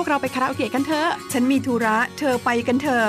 [0.04, 3.08] วกเราไปคาราโอเกะกันเถอะ ฉันมีธุระ เธอไปกันเถอะ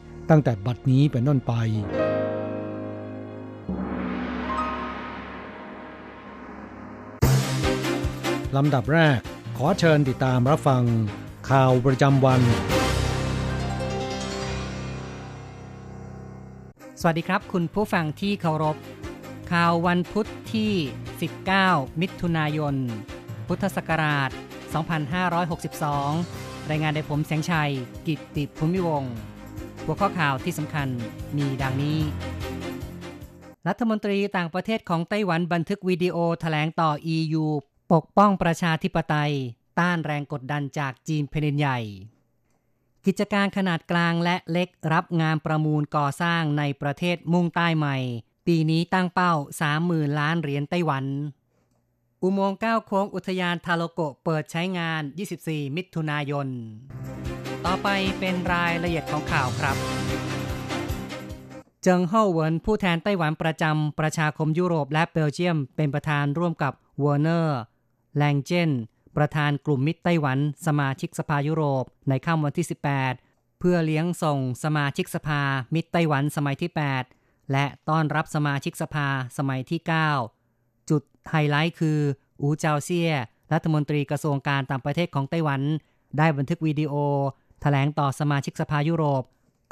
[0.29, 1.53] ตั้งแต่บัดนี้เป็นต้นไป
[8.57, 9.19] ลำดับแรก
[9.57, 10.83] ขอเชิญติดตามรับฟัง
[11.49, 12.41] ข่าวประจำวัน
[16.99, 18.77] สวัสดีครับคุณผู้ฟังที่เคารพ
[19.51, 20.73] ข่าววันพุทธที่
[21.37, 22.75] 19 มิถุนายน
[23.47, 24.29] พุทธศักราช
[25.49, 27.71] 2562 รายงานโดยผมแสงชัย
[28.07, 29.13] กิตติภูมิวงศ์
[29.85, 30.87] หัวข้อข่าวที่สำคัญ
[31.37, 31.99] มีดังนี้
[33.67, 37.45] รัฐมนตรีต่างประเทศของไต้หวันบันทึกวิดีโอแถลงต่อ EU
[37.93, 39.33] ปกป้องประชาธิปไตย
[39.79, 41.79] ต้านแรงกดดันจากจีนแผ่นดินใหญ่
[43.05, 47.97] กิจการขนาดกลางและเล็กรับงานประมูลก่อสร้างในประเทศมุ่งใต้ใหม่
[48.47, 49.33] ปีนี้ตั้งเป้า
[49.77, 51.05] 30,000 ล้านเหรียญไต้หวัน
[52.21, 55.01] อุโมงค์เก้าโค้งอุทยานทาโรโกะเปิดใช้งาน
[55.39, 56.47] 24 มิถุนายน
[57.67, 59.75] ต่อไปเป็นรายละเอียดของข่าวครับ
[61.83, 66.73] เจิงเฮาเวินผู้แทนไต้หวันประจำประชาคมยุโรปและเบลเยียม เป็นประธานร่วมกับ
[67.03, 67.59] วอร์เนอร์
[68.17, 68.71] แลงเจน
[69.17, 70.37] ประธานกลุ่มมิตรไต้หวัน
[70.67, 72.67] สมาชิกสภายุโรป ในค่ำวันที่
[73.11, 75.41] 18 เพื่อเลี้ยงส่งสมาชิกสภา
[75.73, 76.71] มิตรไต้หวันสมัยที่
[77.11, 79.79] 8 และต้อนรับสมาชิกสภาสมัยที่
[80.35, 81.99] 9 จุดไฮไลท์คือ
[82.41, 83.11] อูเจาเซีย
[83.53, 85.61] รัฐมนตรีกระทรวงการต่างประเทศของไต้หวัน
[86.17, 86.93] ได้บันทึกวิดีโอ
[87.61, 89.23] แถลงต่อสมาชิกสภายุโรป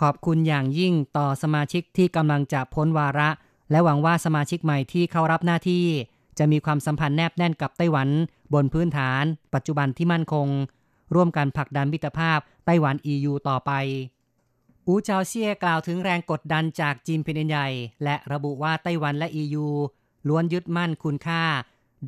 [0.01, 3.29] ขอบคุณอย่างยิ่งต่อสมาชิกที่กำลังจะพ้นวาระ
[3.71, 5.85] และหวังว่าสมาชิกใหม่ที่เข้ารับหน้าที่
[6.37, 8.09] จะมีความสัมพันธ์แนบแน่นกับไต้หวัน
[8.53, 10.47] บนพื้นฐาน ปัจจุบันที่มั่นคง
[11.15, 13.71] ร่วมกันผลักดันมิตรภาพไต้หวัน EU ต่อไป
[14.87, 17.67] อูเจาเซียกล่าวถึงแรงกดดันจากจีนเป็นใหญ่
[18.03, 19.67] และระบุว่าไต้หวันและ EU
[20.27, 21.43] ล้วนยึดมั่นคุณค่า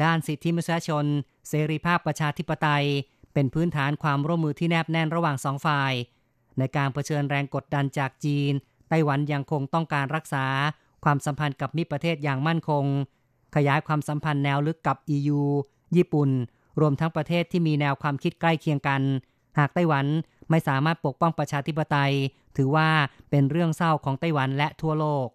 [0.04, 1.06] ด้านสิทธิมนุษยชน
[1.50, 2.86] เสรีภาพประชาธิปไตย
[3.34, 5.94] เป็นพื้นฐานความร่วมมือที่แนบแน่นระหว่างสองฝ่าย
[6.58, 8.52] ในการเผชิญแรงกดดันจากจีน
[8.90, 10.46] ไต้หวันยังคงต้องการรักษา
[11.04, 12.86] ความสัมพันธ์กับมิตรประเทศอย่างมั่นคง
[13.56, 15.42] ขยายความสัมพันธ์แนวลึกกับ EU
[15.96, 16.30] ญี่ปุ่น
[16.82, 19.02] รวมทั้งประเทศที่มีแนวความคิดใกล้เคียงกัน
[19.58, 20.06] หากไต้หวัน
[20.50, 22.14] ไม่สามารถปกป้องประชาธิปไตย
[22.58, 22.90] ถือว่า
[23.30, 25.28] เป็นเรื่องเศร้าของไต้หวันและทั่วโลก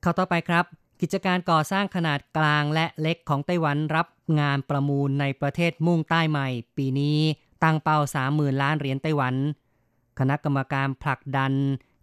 [0.00, 0.64] เข้าต่อไปครับ
[1.00, 4.06] กิจการก่อสร้างขนาดกลางและเล็กของไต้หวันรับ
[4.40, 7.18] งานประมูลในประเทศมุ่งใต้ใหม่ ปีนี้
[7.62, 7.98] ตั้งเป้า
[8.30, 9.34] 30,000 ล้านเหรียญไต้หวัน
[10.18, 11.52] คณะกรรมการผลักดัน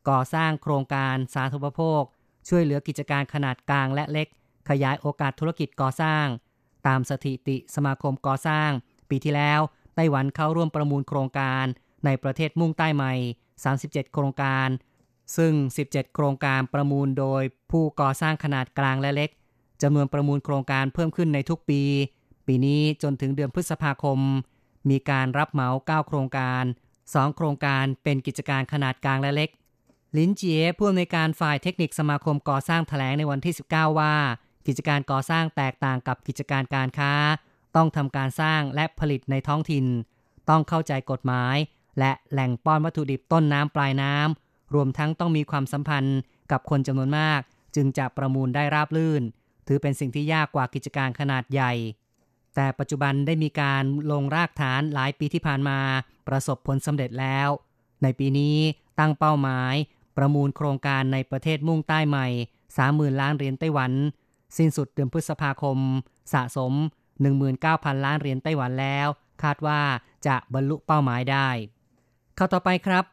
[0.09, 2.01] ก่อสร้างโครงการสาธารณูปโภค
[2.47, 4.27] ช่วยเหลือกิจการขนาดกลางและเล็ก
[4.69, 6.25] ขยายโอกาสธุรกิจก่อสร้าง
[6.87, 8.69] ตามสถิติสมาคมก่อสร้าง
[9.09, 9.59] ปีที่แล้ว
[9.95, 11.65] ไต้หวันเข้าร่วมประมูลโครงการ
[12.05, 13.13] ในประเทศมุ่งใต้ใหม่
[13.63, 14.67] 37 โครงการ
[15.37, 15.53] ซึ่ง
[15.85, 19.29] 17 โครงการประมูลโดยผู้ก่อสร้างขนาดกลางและเล็ก
[19.81, 21.81] จำนวนประมูลโครงการเพิ่มขึ้นในทุกปี
[22.47, 24.19] ปีนี้จนถึงเดือนพฤษภาคม
[24.89, 26.63] มีการรับเหมา 9 โครงการ
[26.99, 29.49] 2 โครงการเป็นกิจการขนาดกลางและเล็ก
[30.17, 34.13] ลินเจียผู้อำนวยการฝ่ายเทคนิคสมาคมก่อสร้างแถลงในวันที่ 19 ว่า
[34.67, 37.13] กิจการก่อสร้างแตกต่างกับกิจการการค้า
[37.75, 39.85] ต้องทำการสร้างและผลิตในท้องถิ่น
[40.49, 41.55] ต้องเข้าใจกฎหมาย
[41.99, 46.19] และแหล่งป้อนวัตถุดิบต้นน้ำปลายน้ำ รวมทั้งต้องมีความสัมพันธ์
[46.51, 47.41] กับคนจำนวนมาก
[47.75, 49.21] จึงจะประมูลได้ราบลื่น
[49.67, 51.73] ถือเป็นสิ่งที่ยากกว่ากิจการขนาดใหญ่
[52.55, 55.79] แต่ปัจจุบันได้มีการลงรากฐานหลายปีที่ผ่านมา
[56.27, 57.49] ประสบผลสำเร็จแล้ว
[58.03, 58.57] ในปีนี้
[58.99, 59.73] ตั้งเป้าหมาย
[60.17, 62.27] ประมูลโครงการในประเทศมุ่งใต้ใหม่
[62.73, 63.91] 30,000 ล้านเหรียญไต้หวัน
[64.57, 65.77] สิ้นสุดเดือนพฤษภาคม
[66.33, 66.73] สะสม
[67.39, 69.07] 19,000 ล้านเหรียญไต้หวันแล้ว
[69.43, 69.81] คาดว่า
[70.27, 71.49] จะบรรลุเป้าหมายได้
[72.37, 73.05] ข้าวต่อไปครับ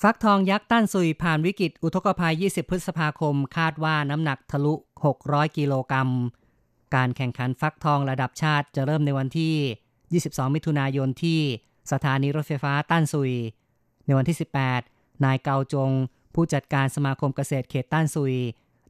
[0.00, 4.74] ฟักทองยักษ์ต้านซุยผ่านวิกฤตอุทกภัย 20 พฤษภาคม คาดว่าน้ำหนักทะลุ
[5.14, 6.10] 600 กิโลกรัม
[6.94, 9.54] การแข่งขันฟักทองระดับชาติจะเริ่มในวันที่
[10.32, 11.40] 22 มิถุนายนที่
[11.92, 13.32] สถานีรถไฟฟ้าต้านซุย
[14.06, 14.36] ในวันที่
[14.80, 15.90] 18 นายเกาจง
[16.34, 18.34] ผู้จัดการสมาคมเกษตรเขตต้านซุย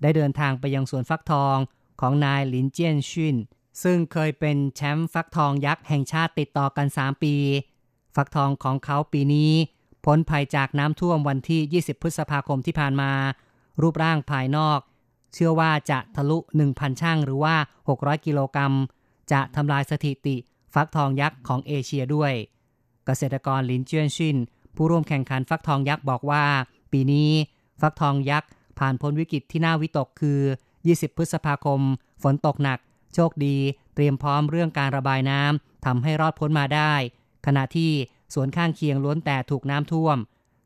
[0.02, 1.56] ได้เดินทางไปยังสวนฟักทอง
[2.00, 3.36] ของนายหลินเจียนชิน
[3.82, 7.34] ซึ่งเคยเป็นแชมป์ฟักทองยักษ์แห่งชาติติดต่อกัน 3 ปี
[8.16, 9.52] ฟักทองของเขาปีนี้
[10.04, 13.12] พ้นภัยจากน้ำท่วมวันที่ 20 พฤษภาคมที่ผ่านมา
[13.82, 14.78] รูปร่างภายนอก
[15.34, 16.38] เชื่อว่าจะทะลุ
[16.68, 17.56] 1,000 ช่างหรือว่า
[17.90, 18.74] 600 กิโลกรัม
[19.32, 20.36] จะทำลายสถิติ
[20.74, 22.32] ฟักทองยักษ์ของเอเชียด้วย
[23.06, 24.36] เกษตรกรลินเจียนชิน
[24.76, 26.44] ผู้ร่วมแข่งขันฟักทองยักษ์บอกว่า
[26.92, 27.30] ปีนี้
[27.80, 28.48] ฟักทองยักษ์
[28.78, 30.40] ผ่านพ้นวิกฤตที่น่าวิตกคือ
[30.78, 31.80] 20 พฤษภาคม
[32.22, 32.78] ฝนตกหนัก
[33.14, 33.56] โชคดี
[33.94, 36.92] เตรียมพร้อมเรื่องการระบายน้ำทำให้รอดพ้นมาได้
[37.46, 37.92] ขณะที่
[38.32, 40.16] สวนข้างเคียงล้วนแต่ถูกน้ำท่วม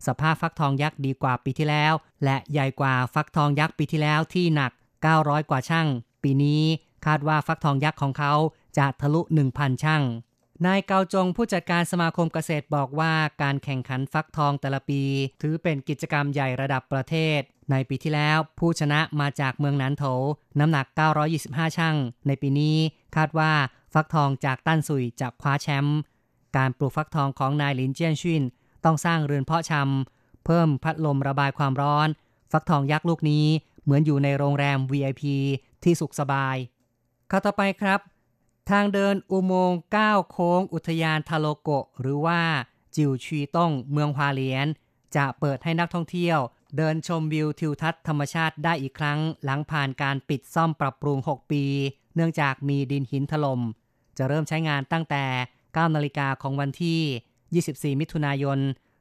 [0.07, 1.93] สภาพฟักทองยักษ์ดีกว่าปีที่แล้ว
[2.25, 4.73] และใหญ่กว่าฟักทองยักษ์ปีที่แล้วที่หนัก
[5.11, 5.87] 900 กว่าช่าง
[6.23, 6.63] ปีนี้
[7.07, 8.33] คาดว่าฟักทองยักษ์ของเขา
[8.79, 9.21] จะทะลุ
[9.53, 10.03] 1,000 ช่าง
[10.67, 15.03] นายเกาจงผู้จัดการสมาคมเกษตรบอกว่าการแข่งขันฟักทองแต่ละปี
[15.43, 20.05] ถือเป็นกิจกรรมใหญ่ระดับประเทศ ในปีที่แล้วผู้ชนะมาจากเมืองนันโถ
[20.59, 20.87] น้ำหนัก
[21.33, 21.97] 925 ช่าง
[22.27, 22.77] ในปีนี้
[23.17, 23.53] คาดว่า
[23.93, 25.99] ฟักทองจากตั้นซุยจะคว้าแชมป์
[26.57, 28.43] การปลูกฟักทองของนายหลินเจียนชิน
[28.85, 32.09] ต้องสร้างเรือนเพาะชำเพิ่มพัดลมระบายความร้อน
[32.53, 33.47] ฟักทองยักษ์ลูกนี้
[33.85, 35.23] เหมือนอยู่ในโรงแรม VIP
[35.85, 36.57] ที่สุขสบาย
[37.31, 38.01] ข้าต่อไปครับ
[38.71, 42.41] ทางเดินอุโมงค์ก้าโค้งอุทยานทาโลโกะ หรือว่า
[42.95, 44.69] จิวชีต้งเมืองฮวาเลียน
[45.17, 46.39] จะเปิดให้นักท่องเที่ยว
[46.77, 51.65] เดินชมวิวทิวทัศน์ธรรมชาติได้อีกครั้ง หลังผ่านการปิดซ่อมปรับปรุง 6 ปี
[52.15, 53.61] เนื่องจากมีดินหินถลม่ม
[54.19, 55.25] จะเริ่มใช้งานตั้งแต่
[55.79, 58.59] 9นาฬิกาของวันที่ 24 มิถุนายน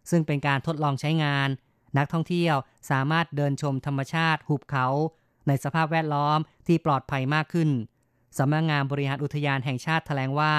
[0.09, 1.49] ซึ่งเป็นการทดลองใช้งาน
[1.97, 2.55] นักท่องเที่ยว
[2.89, 4.87] สามารถเดินชมธรรมชาติหุบเขา
[5.47, 7.69] ในสภาพแวดล้อมที่ปลอดภัยมากขึ้น
[8.37, 10.53] สำนักงงานบริหารอุทยานแห่งชาติแถลงว่า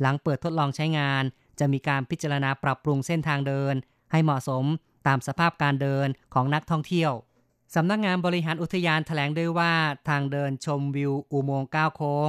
[0.00, 1.22] หลังเปิดทดลองใช้งาน
[1.58, 3.74] จะมีการพิจารณาปรับปรุงเส้นทางเดิน
[4.12, 4.64] ให้เหมาะสม
[5.06, 7.12] ตามสภาพการเดินของนักท่องเที่ยว
[7.74, 9.72] สำนักงงานบริหารอุทยานแถลงด้วยว่า
[10.08, 12.28] ทางเดินชมวิวอุโมงค์ก้าวโค้ง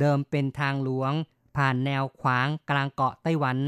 [0.00, 1.12] เดิมเป็นทางหลวง
[1.56, 3.58] ผ่านแนวขวางกลางเกาะไต้หวัน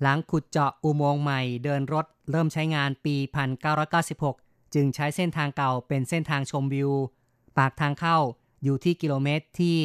[0.00, 3.16] หลังขุดเจาะอุโมงค์ใหม่เดินรถเริ่มใช้งานปี
[3.94, 6.90] 1996 จึงใช้เส้นทางเก่าเป็นเส้นทางชมวิว
[7.58, 8.18] ปากทางเข้า
[8.62, 9.78] อยู่ที่กิโลเมตรที่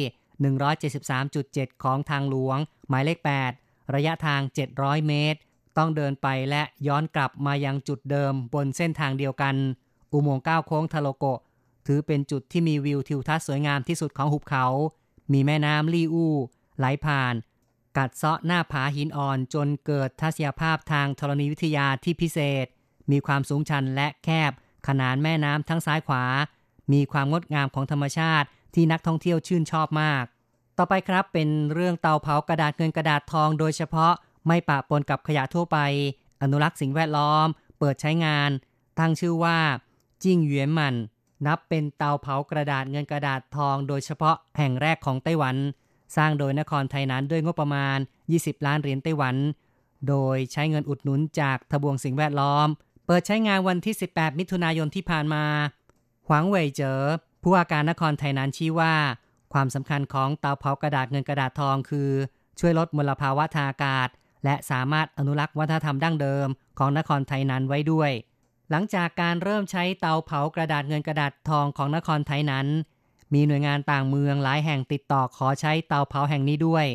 [1.08, 2.58] 173.7 ของทางหลวง
[2.88, 3.18] หมายเลข
[3.56, 4.40] 8 ระยะทาง
[4.74, 5.38] 700 เมตร
[5.76, 9.54] ต้องเดินไปและย้อนกลับมายังจุดเดิมบนเส้นทางเดียวกัน
[10.12, 11.24] อุโมงค์ก้าวโค้งทาโลโก
[11.86, 14.66] ถือเป็นจุดที่มีวิวทิวทัศน์สวยงามที่สุดของหุบเขา
[15.32, 16.34] มีแม่น้ำลี่อู่
[16.78, 17.34] ไหลผ่าน
[17.96, 22.66] กัดเซาะหน้าผาหินอ่อนจนเกิดทัศยภาพทางธรณีวิทยาที่พิเศษ
[23.10, 24.52] มีความสูงชันและแคบ
[24.88, 26.24] ขนานแม่น้ำทั้งซ้ายขวา
[26.92, 30.24] มีความงดงามของธรรมชาติที่นักท่องเที่ยวชื่นชอบมาก
[30.78, 34.12] ต่อไปครับเป็นเรื่องเตาเผากระดาษเงินกระดาษทอง โดยเฉพาะ
[34.46, 35.78] ไม่ปะปนกับขยะทั่วไป
[36.42, 37.46] อนุรักษ์สิ่งแวดล้อม
[37.78, 38.50] เปิดใช้งาน
[38.98, 39.58] ตั้งชื่อว่า
[40.22, 40.94] จิ้งเหวียนมัน
[41.46, 45.56] นับเป็นเตาเผากระดาษเงินกระดาษทอง โดยเฉพาะแห่งแรกของไต้หวัน
[46.16, 47.98] สร้างโดยนครไทยนั้นด้วยงบประมาณ
[48.32, 49.36] 20 ล้านเหรียญไต้หวัน
[50.08, 52.68] โดยใช้เงินอุดหนุนจากทบวงสิ่งแวดล้อม
[53.06, 55.44] เปิดใช้งานวันที่ 18 มิถุนายนที่ผ่านมา
[56.28, 56.98] หวังเว่ยเจอ
[57.42, 58.94] ผู้ว่าการนครไทยนั้นชี้ว่า
[59.52, 62.10] ความสำคัญของเตาเผากระดาษเงินกระดาษทองคือ
[62.60, 64.08] ช่วยลดมลภาวะทางอากาศ
[64.44, 68.10] และสามารถอนุรักษ์วัฒนธรรมดั้งเดิมของนครไทยนั้นไว้ด้วย
[68.70, 72.66] หลังจากการเริ่มใช้เตาเผากระดาษเงินกระดาษทองของนครไทยนั้น
[73.34, 76.86] มีหน่วยงานต่างเมืองหลายแห่งติดต่อขอใช้เตาเผาแห่งนี้ด้วย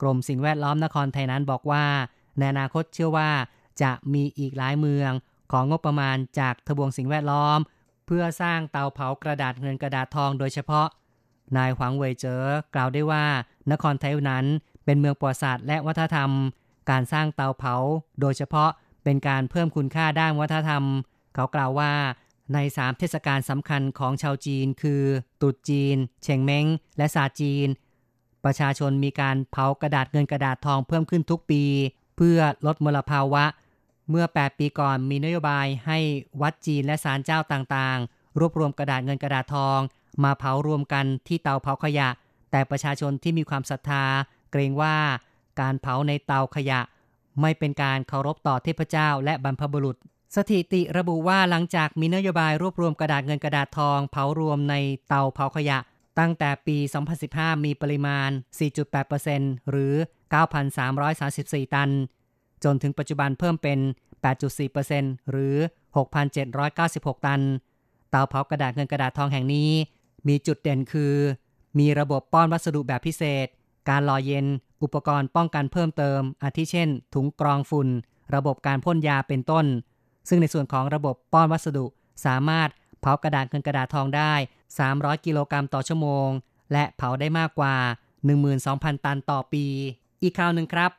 [0.00, 1.84] กรมสิ่งแวดล้อมนครไทยนั้นบอกว่า
[2.38, 3.30] ในอนาคตเชื่อว่า
[3.82, 5.10] จะมีอีกหลายเมือง
[5.52, 7.58] ของงบประมาณจากทบวงสิ่งแวดล้อม
[8.06, 10.86] เพื่อสร้างเตาเผากระดาษเงินกระดาษทองโดยเฉพาะ
[11.56, 12.42] นายหวังเวยเจอ
[12.74, 13.24] กล่าวได้ว่า
[13.72, 14.44] นครไทยนั้น
[14.84, 16.30] เป็นเมืองประวัติศาสตร์และวัฒนธรรม
[16.90, 17.74] การสร้างเตาเผา
[18.20, 18.70] โดยเฉพาะ
[19.04, 20.84] เป็นการเพิ่มคุณค่าด้านวัฒนธรรม
[21.34, 21.92] เขากล่าวว่า
[22.54, 25.02] ในสามเทศกาลสำคัญของชาวจีนคือ
[25.40, 26.66] ตรุษจีน เชงเม้ง
[26.98, 27.68] และศาจีน
[28.44, 31.62] ประชาชนมีการเผากระดาษเงินกระดาษทองเพิ่มขึ้นทุกปี
[32.16, 33.44] เพื่อลดมลภาวะ
[34.10, 35.98] เมื่อ 8 ปีก่อนมีนโยบายให้
[36.42, 39.78] วัดจีนและศาลเจ้าต่างๆ รวบรวมกระดาษเงินกระดาษทอง
[40.24, 42.08] มาเผารวมกันที่เตาเผาขยะ
[42.50, 44.04] แต่ประชาชนที่มีความศรัทธา
[44.50, 44.96] เกรงว่า
[45.60, 46.80] การเผาในเตาขยะ
[47.40, 49.96] ไม่เป็นการเคารพต่อเทพเจ้าและบรรพบุรุษ
[50.36, 54.74] สถิติระบุว่าหลังจากมีนโยบายรวบรวมกระดาษเงินกระดาษทองเผารวมใน
[55.08, 55.78] เตาเผาขยะ
[56.18, 56.76] ตั้งแต่ปี
[57.20, 58.30] 2015 มีปริมาณ
[59.00, 59.94] 4.8%หรือ
[61.04, 61.90] 9,334 ตัน
[62.64, 63.78] จนถึงปัจจุบันเพิ่มเป็น
[64.54, 65.56] 8.4%หรือ
[66.36, 67.40] 6,796 ตัน
[68.10, 69.70] เตาเผากระดาษเงินกระดาษทองแห่งนี้
[70.28, 71.14] มีจุดเด่นคือ
[71.78, 73.46] มีระบบป้อนวัสดุแบบพิเศษ
[73.88, 74.46] การรอเย็น
[74.82, 77.88] อุปกรณ์ป้องกันเพิ่มเติม อาทิเช่น ถุงกรองฝุ่น
[78.34, 79.66] ระบบการพ่นยาเป็นต้น
[80.28, 81.86] ซึ่งในส่วนของระบบป้อนวัสดุ
[82.26, 82.68] สามารถ
[83.00, 84.32] เผากระดาษเงินกระดาษทองได้
[84.78, 86.28] 300 กิโลกรัมต่อชั่วโมง
[86.72, 87.76] และเผาได้มากกว่า
[88.40, 89.66] 12,000 ตันต่อปี
[90.22, 90.90] อีกข่าวหนึ่งครับ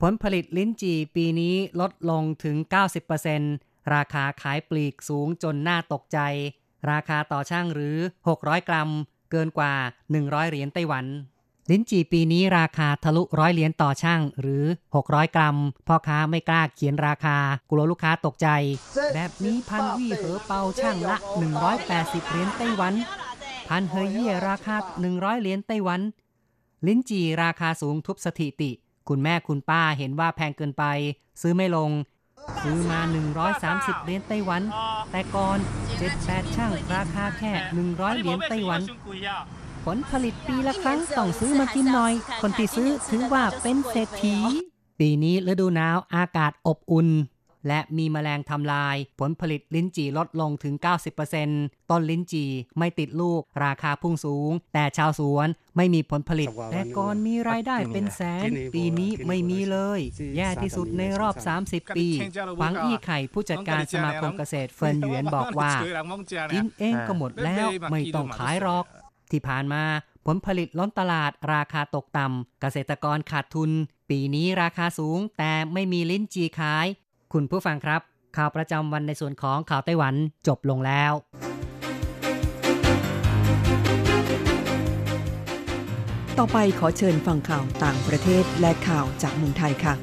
[0.00, 2.56] ผลผลิตลิ้นจี่ปีนี้ลดลงถึง
[3.24, 6.18] 90%ราคาขายปลีกสูงจนน่าตกใจ
[6.90, 7.96] ราคาต่อช่างหรือ
[8.34, 8.90] 600 กรัม
[9.30, 9.74] เกินกว่า
[10.12, 11.04] 100 เหรียญไต้หวัน
[11.70, 14.64] ลิ้นจี่ปีนี้ราคาทะลุร้อยเหรียญต่อช่างหรือ
[14.96, 15.56] 600 กรัม
[15.86, 17.36] พ่อค้าไม่กล้าเขียนราคา
[17.70, 18.48] กลัวลูกค้าตกใจ
[19.14, 21.16] แบบนี้พันวี่เหอเปาช่างละ
[21.72, 22.94] 180 เหรียญไต้หวัน
[23.68, 24.76] พันเฮยเย่ราคา
[25.08, 26.00] 100 เหรียญไต้หวัน
[26.86, 28.70] ลิ้นจี่ราคาสูงทุบสถิติ
[29.08, 30.84] คุณแม่คุณป้าเห็นว่าแพงเกินไป
[31.40, 31.90] ซื้อไม่ลง
[32.62, 33.00] ซื้อมา
[33.52, 34.62] 130 เหรียญไต้หวัน
[35.12, 35.58] แต่ก่อน
[36.06, 37.52] 7-8 ช่างราคาแค่
[37.86, 38.80] 100 เหรียญไต้หวัน
[39.86, 42.12] ผลผลิตปีละครั้งต้องซื้อมากินหน่อย
[42.42, 44.36] คนที่ซื้อถือว่าเป็นเศรษฐี
[45.00, 47.08] ปีนี้ฤดูหนาวอากาศอบอุ่น
[47.68, 50.74] และมีแมลงทำลาย ผลผลิตลิ้นจี่ลดลงถึง
[51.32, 60.00] 90%ต้นลิ้นจี่ไม่ติดลูก ราคาพุ่งสูง แต่ชาวสวนไม่มีผลผลิต แต่ก่อนมีรายได้เป็นแสน ปีนี้ไม่มีเลย
[60.36, 61.34] แย่ที่สุดในรอบ
[61.66, 62.06] 30 ปี
[62.58, 65.72] หวังอี้ไข่ผู้จัดการสมาคมเกษตรเฟินหยวนบอกว่า
[66.52, 68.86] กินเองก็หมดแล้วไม่ต้องขายหรอก
[69.32, 69.82] ที่ผ่านมา
[70.26, 73.70] ผลผลิตล้นตลาดราคาตกต่ำเกษตรกรขาดทุน
[74.10, 76.86] ปีนี้ราคาสูง แต่ไม่มีลิ้นจีขาย
[77.32, 78.00] คุณผู้ฟังครับ
[78.36, 80.14] ข่าวประจำวันในส่วนของข่าวไต้หวัน
[80.46, 81.12] จบลงแล้ว
[86.38, 89.94] ต่อไปขอเชิญฟังข่าวต่างประเทศและข่าวจากเมืองไทยค่ะ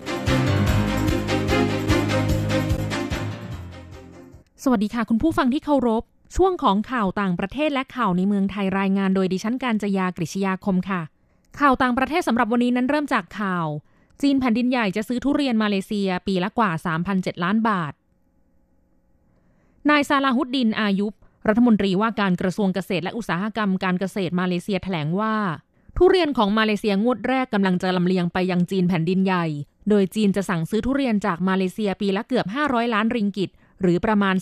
[4.64, 6.04] สวัสดีค่ะ คุณผู้ฟังที่เคารพ
[6.36, 11.02] ช่วงของข่าวต่างประเทศและข่าวในเมืองไทยรายงานโดยดิฉันการจยากริชยาคมค่ะ
[11.60, 13.68] ข่าวต่างประเทศสำหรับวันนี้นั้นเริ่มจากข่าว
[14.22, 16.72] จีนแผ่นดินใหญ่จะซื้อทุเรียนมาเลเซียปีละกว่า
[17.08, 17.94] 3,007 ล้านบาท
[19.90, 21.14] นายซาลาฮุดดินอายุบ
[21.48, 25.36] รัฐมนตรีว่าการกระทรวงเกษตรและอุตสาหกรรมการเกษตรมาเลเซียแถลงว่า
[25.98, 29.46] ทุเรียนของมาเลเซียงวดแรกกำลังจะลำเลียงไปยังจีนแผ่นดินใหญ่
[29.90, 34.36] โดยจีนจะสั่งซื้อทุเรียนจากมาเลเซียปีละเกือบ 500 ล้านริงกิตหรือประมาณ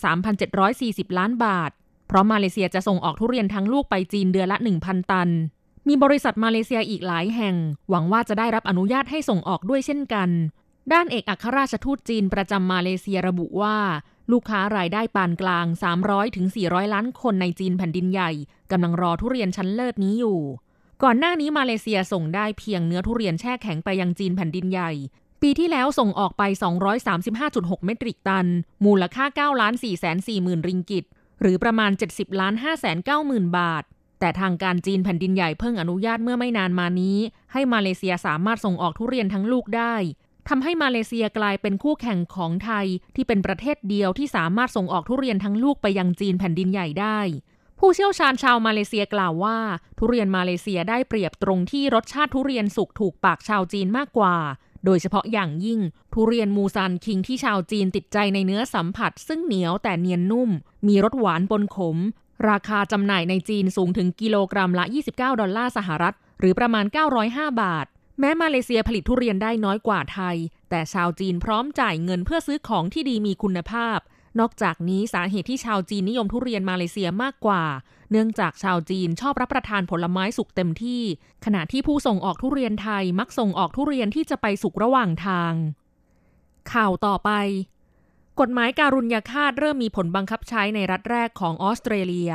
[0.55, 1.71] 3,740 ล้านบาท
[2.11, 5.29] เพราะมาเลเซียจะส่งออกทุเรียนทั้งลูกไปจีนเดือนละ 1,000 ตัน
[5.87, 7.55] มีบริษัทมาเลเซียอีกหลายแห่ง
[7.89, 10.29] หวังว่าจะได้รับอนุญาตให้ส่งออกด้วยเช่นกัน
[10.93, 13.77] ด้านเอกอัครราชทูตจีนประจำมาเลเซียระบุว่า
[14.31, 15.65] ลูกค้ารายได้ปานกลาง
[16.01, 18.31] 300ถึง400 ล้านคนในจีนแผ่นดินใหญ่
[18.71, 20.39] กำลังรอทุเรียนชั้นเลิศนี้อยู่
[21.03, 24.91] ก่อนหน้านี้มาเลเซียส่งได้เพียงเนื้อทุเรียนแช่แข็งไปยังจีนแผ่นดินใหญ่
[25.41, 26.43] ปีที่แล้วส่งออกไป
[27.15, 28.47] 235.6 เมตริกตัน
[28.85, 31.05] มูลค่า 9 ล้าน4 4 0 0 0 0 ริงกิต
[31.41, 32.65] หรือประมาณ 70ล้าน5 9
[33.09, 33.83] 0 0 0 บาท
[34.19, 37.17] แต่ทางการจีนแผ่นดินใหญ่เพิ่งอนุญาตเมื่อไม่นานมานี้
[37.53, 39.95] ให้มาเลเซียสามารถส่งออกทุเรียนทั้งลูกได้
[40.49, 47.19] ทำให้มาเลเซียกลายเป็นคู่แข่งของไทย ที่เป็นประเทศเดียวที่สามารถส่งออกทุเรียนทั้งลูกไปยังจีนแผ่นดินใหญ่ได้
[47.79, 49.57] ผู้เชี่ยวชาญชาวมาเลเซียกล่าวว่า
[49.97, 54.35] ทุเรียนมาเลเซียได้เปรียบตรงที่รสชาติทุเรียนสุกถูกปากชาวจีนมากกว่า
[54.85, 55.79] โดยเฉพาะอย่างยิ่ง
[56.13, 60.49] ทุเรียนมูซานคิงที่ชาวจีนติดใจในเนื้อสัมผัส ซึ่งเหนียวแต่เนียนนุ่ม
[60.87, 61.97] มีรสหวานปนขม
[62.49, 66.85] ราคาจำหน่ายในจีนสูงถึงกิโลกรัมละ 29 ดอลลาร์สหรัฐ หรือประมาณ
[67.23, 67.85] 905 บาท
[68.19, 70.37] แม้มาเลเซียผลิตทุเรียนได้น้อยกว่าไทย
[70.69, 73.97] แต่ชาวจีนพร้อมจ่ายเงินเพื่อซื้อของที่ดีมีคุณภาพ
[74.39, 77.63] นอกจากนี้สาเหตุที่ชาวจีนนิยมทุเรียนมาเลเซียมากกว่า
[78.11, 81.01] เนื่องจากชาวจีนชอบรับประทานผลไม้สุกเต็มที่
[81.45, 85.53] ขณะที่ผู้ส่งออกทุเรียนไทยมักส่งออกทุเรียนที่จะไปสุกระหว่างทาง
[86.73, 87.31] ข่าวต่อไป
[88.39, 92.31] กฎหมายการุญยฆาตเริ่มมีผลบังคับใช้ในรัฐแรกของออสเตรเลีย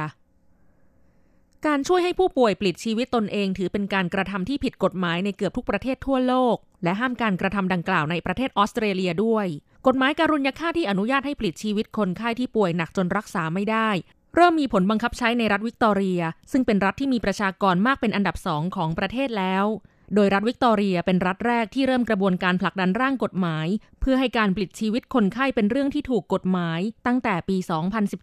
[1.67, 9.47] การช่วยให้ผู้ป่วยปลิดชีวิตตนเองถือเป็นการกระทำที่ผิดกฎหมายในเกือบทุกประเทศทั่วโลก และห้ามการกระทำดังกล่าวในประเทศออสเตรเลียด้วย
[9.89, 13.89] กฎหมายการุญยฆาตที่อนุญาตให้ปลิดชีวิตคนไข้ที่ป่วยหนักจนรักษาไม่ได้
[14.35, 16.21] เริ่มมีผลบังคับใช้ในรัฐวิกตอเรีย
[16.53, 19.65] ซึ่งเป็นรัฐที่มีประชากรมากเป็นอันดับสองของประเทศแล้ว
[20.15, 23.67] โดยรัฐวิกตอเรียเป็นรัฐแรกที่เริ่มกระบวนการผลักดันร่างกฎหมาย
[24.01, 27.57] เพื่อให้การปลิดชีวิตคนไข้เป็นเรื่องที่ถูกกฎหมายตั้งแต่ปี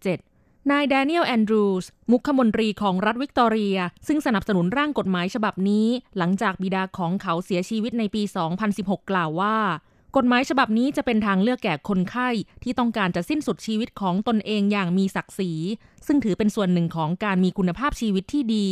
[0.02, 5.86] 2017 นายแดเนียลแอนดรูส มุขมนตรีของรัฐวิกตอเรีย ซึ่งสนับสนุนร่างกฎหมายฉบับนี้
[6.18, 8.22] หลังจากบิดาของเขาเสียชีวิตในปี
[8.66, 9.56] 2016 กล่าวว่า
[10.16, 12.28] กฎหมายฉบับนี้จะเป็นทางเลือกแก่คนไข้
[12.62, 15.52] ที่ต้องการจะสิ้นสุดชีวิตของตนเองอย่างมีศักดิ์ศรี
[16.06, 18.68] ซึ่งถือเป็นส่วนหนึ่งของการมีคุณภาพชีวิตที่ดี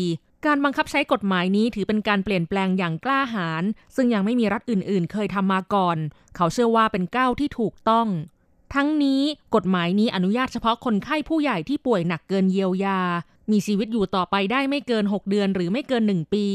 [0.47, 3.65] การบังคับใช้กฎหมายนี้ถือเป็นการเปลี่ยนแปลงอย่างกล้าหาญ
[3.97, 5.97] ซึ่งยังไม่มีรัฐอื่น ๆ เคยทำมาก่อน
[6.37, 8.07] เขาเชื่อว่าเป็นก้าวที่ถูกต้อง
[8.75, 9.23] ทั้งนี้
[9.55, 13.01] กฎหมายนี้อนุญาตเฉพาะคนไข้ผู้ใหญ่ที่ป่วยหนักเกินเยียวยา
[13.51, 16.47] มีชีวิตอยู่ต่อไปได้ไม่เกิน 6 เดือนหรือไม่เกิน 1 ปี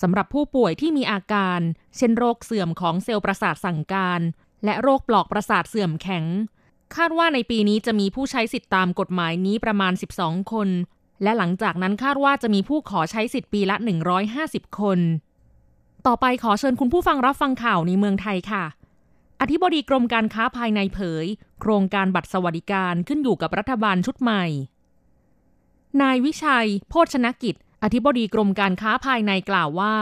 [0.00, 1.60] สำหรับผู้ป่วยที่มีอาการ
[1.96, 4.20] เช่นโรคเสื่อมของเซลล์ประสาทสั่งการ
[4.64, 6.24] และโรคปลอกประสาทเสื่อมแข็ง
[6.96, 10.68] คาดว่าในปีนี้จะมีผู้ใช้สิทธิตามกฎหมายนี้ประมาณ 12 คน
[11.22, 13.76] และหลังจากนั้นคาดว่าจะมีผู้ขอใช้สิทธิ์ปีละ
[14.28, 14.98] 150 คน
[16.06, 18.64] ต่อไปขอเชิญคุณผู้ฟังรับฟังข่าวในเมืองไทยค่ะ
[19.40, 21.26] อธิบดีกรมการค้าภายในเผย
[21.60, 24.44] โครงการบัตรสวัสดิการขึ้นอยู่กับรัฐบาลชุดใหม่
[26.02, 29.96] นายวิชัยโพชนกิจ อธิบดีกรมการค้าภายในกล่าวว่า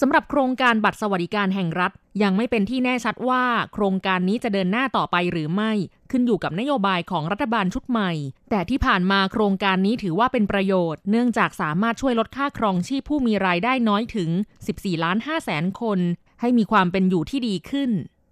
[0.00, 5.72] สำหรับโครงการบัตรสวัสดิการแห่งรัฐ ยังไม่เป็นที่แน่ชัดว่า โครงการนี้จะเดินหน้าต่อไปหรือไม่
[6.10, 8.10] ขึ้นอยู่กับนโยบายของรัฐบาลชุดใหม่
[8.50, 14.30] แต่ที่ผ่านมาโครงการนี้ถือว่าเป็นประโยชน์ เนื่องจากสามารถช่วยลดค่าครองชีพผู้มีรายได้น้อยถึง
[14.66, 15.98] 14 ล้าน5แสนคน
[16.40, 17.90] ให้มีความเป็นอยู่ที่ดีขึ้น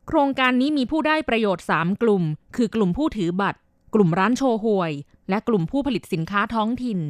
[0.08, 2.22] โครงการนี้มีผู้ได้ประโยชน์ 3 กลุ่ม
[2.56, 3.58] คือกลุ่มผู้ถือบัตร
[3.94, 4.92] กลุ่มร้านโชห่วย
[5.30, 7.00] และกลุ่มผู้ผลิตสินค้าท้องถิ่น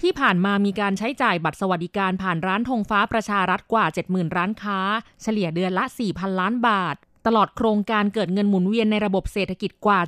[0.00, 4.78] ที่ผ่านมามีการใช้จ่ายบัตรสวัสดิการผ่านร้านธงฟ้าประชารัฐกว่า 70,000 ร้านค้า
[5.22, 10.00] เฉลี่ยเดือนละ 4,000 ล้านบาท ตลอดโครงการเกิดเงินหมุนเวียนในระบบเศรษฐกิจกว่า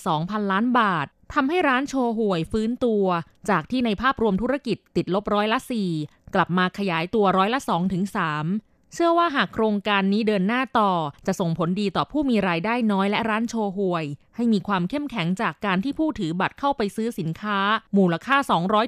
[0.00, 3.04] 72,000 ล้านบาททำให้ร้านโชว์ห่วยฟื้นตัว
[3.50, 5.58] จากที่ในภาพรวมธุรกิจติดลบร้อยละ
[5.96, 10.92] 4 กลับมาขยายตัวร้อยละ2ถึง3 เชื่อว่าหากโครงการนี้เดินหน้าต่อ
[11.26, 14.04] จะส่งผลดีต่อผู้มีรายได้น้อยและร้านโชห่วย
[14.36, 17.58] ให้มีความเข้มแข็งจากการที่ผู้ถือบัตรเข้าไปซื้อสินค้า
[17.96, 18.36] มูลค่า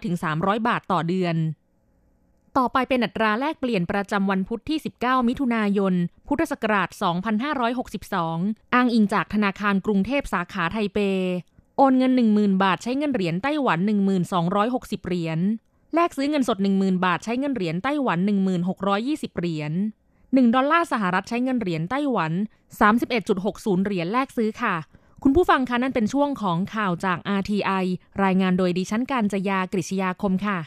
[0.09, 1.37] 200-300 บาทต่อเดือน
[2.57, 5.95] ต่อไปเป็นอัตราแลกเปลี่ยนประจำวันพุธที่ 19 มิถุนายน
[6.29, 6.88] พุทธศักราช
[7.77, 10.99] 2562 อ้างอิงจากธนาคารกรุงเทพสาขาไทเป
[11.77, 13.79] โอนเงิน 10,000 บาทใช้เงินเหรียญไต้หวัน
[14.43, 15.38] 1260 เหรียญ
[15.94, 18.18] แลกซื้อเงินสด 10,000 บาทใช้เงินเหรียญไต้หวัน
[18.78, 19.72] 1620 เหรียญ
[20.14, 22.33] 1ดอลลาร์สหรัฐใช้เงินเหรียญไต้หวัน
[23.09, 24.74] 31.60 เหรียญแลกซื้อค่ะ
[25.22, 27.85] คุณผู้ฟังคะนั่นเป็นช่วงของข่าวจาก RTI
[28.24, 30.59] รายงานโดยดิฉันการจยากริชยาคมค่ะ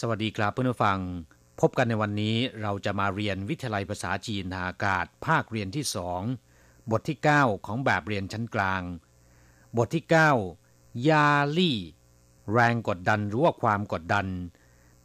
[0.00, 0.98] สวัสดีครับเพื่อนผู้ฟัง
[1.59, 6.21] พบกันในวันนี้เราจะมาเรียนวิทยาลัยภาษาจีนทางอากาศ ภาคเรียนที่สอง
[6.91, 8.81] บทที่ 9 ของแบบเรียนชั้นกลาง
[9.77, 10.03] บทที่
[10.55, 11.77] 9 ยาลี่
[12.53, 14.27] แรงกดดันหรือว่าความกดดัน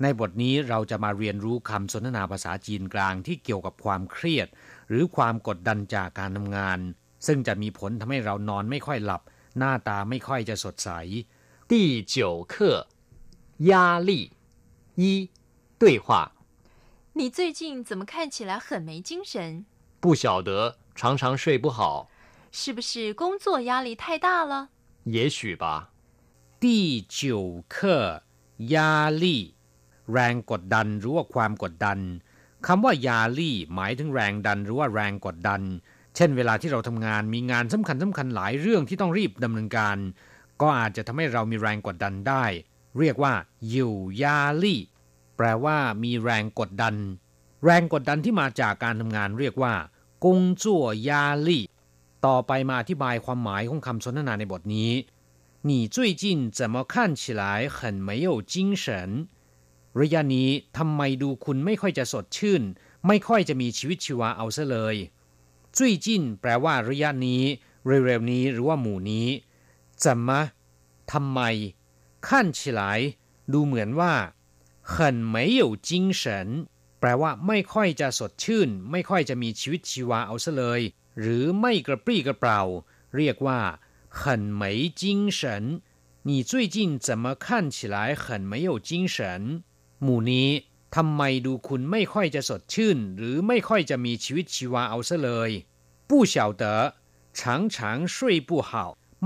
[0.02, 4.48] ในบทนี้เราจะมาเรียนรู้คำสนทนาภาษาจีนกลางที่เกี่ยวกับความเครียด
[4.88, 6.78] หรือความกดดันจากการทำงาน
[7.26, 9.22] ซึ่งจะมีผลทำให้เรานอนไม่ค่อยหลับ
[9.58, 10.90] หน้าตาไม่ค่อยจะสดใส
[11.70, 11.72] 第
[12.14, 12.16] 九
[12.52, 12.54] 课
[13.70, 13.72] 压
[14.08, 14.10] 力
[15.02, 15.30] 一
[15.80, 16.32] 对话：
[17.16, 19.64] 你最近怎么看起来很没精神？
[20.00, 22.08] 不晓得，常常睡不好。
[22.50, 24.68] 是不是工作压力太大了？
[25.04, 25.90] 也许吧。
[26.60, 28.22] 第九课
[28.58, 29.54] 压力
[30.12, 31.98] แรงกดดันหรือว่าความกดดัน
[32.66, 35.62] คำว่ายาลี่หมายถึงแรงดันหรือว่าแรงกดดัน
[36.16, 39.96] เช่นเวลาที่เราทำงานมีงานสำคัญสำคัญหลายเรื่องที่ต้องรีบดำเนินการ
[40.60, 42.44] ก็อาจจะทำให้เรามีแรงกดดันได้
[42.98, 43.34] เรียกว่า
[43.70, 44.80] อยู่ยาลี่
[45.36, 46.94] แปลว่ามีแรงกดดัน
[47.64, 49.74] แรงกดดันที่มาจากการทำงานเรียกว่า
[50.24, 51.64] กงจั่วยาลี่
[52.26, 54.92] ต่อไปมาอธิบายความหมายของคำสนทนาในบทนี้
[55.68, 56.24] 你最近
[56.58, 57.42] 怎么看起来
[57.76, 57.78] 很
[58.08, 58.86] 没有精神
[60.00, 62.62] ระยะนี้ทำไมดูคุณไม่ค่อยจะสดชื่น
[63.06, 64.96] ไม่ค่อยจะมีชีวิตชีวาเอาซะเลย
[65.76, 67.42] จุ้ยจินแปลว่าระยะนี้
[67.86, 69.26] เร็วๆนี้หรือว่าหมู่นี้
[70.04, 70.40] จะมา
[71.12, 71.40] ทำไม
[72.28, 72.80] ขั้น起来
[73.52, 74.12] ดูเหมือนว่า
[74.94, 76.22] 很没有精神
[77.00, 80.80] แปลว่าไม่ค่อยจะสดชื่น ไม่ค่อยจะมีชีวิตชีวาเอาซะเลย
[81.20, 82.62] หรือไม่กระปรี้กระเปร่า
[83.16, 83.60] เรียกว่า
[84.20, 84.22] 很
[84.60, 84.62] 没
[85.00, 85.02] 精
[85.38, 85.40] 神
[86.28, 86.76] 你最近
[87.06, 89.16] 怎么看起来很没有精神
[90.02, 90.48] หมู่นี้
[90.94, 95.50] ทำไมดูคุณไม่ค่อยจะสดชื่น หรือไม่ค่อยจะมีชีวิตชีวาเอาซะเลย
[96.08, 96.64] 不晓得
[97.38, 97.40] 常
[97.74, 98.16] 常睡
[98.48, 98.70] 不好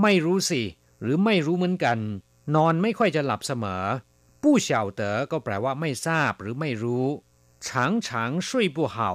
[0.01, 0.61] ไม่รู้สิ
[1.01, 1.99] หรือไม่รู้เหมือนกัน
[2.55, 3.83] นอนไม่ค่อยจะหลับเสมอ
[4.42, 4.68] ผู้เฉ
[5.32, 7.06] ก็แปลว่าไม่ทราบหรือไม่รู้
[7.66, 9.10] ฉางฉางช่วยผู้เห่า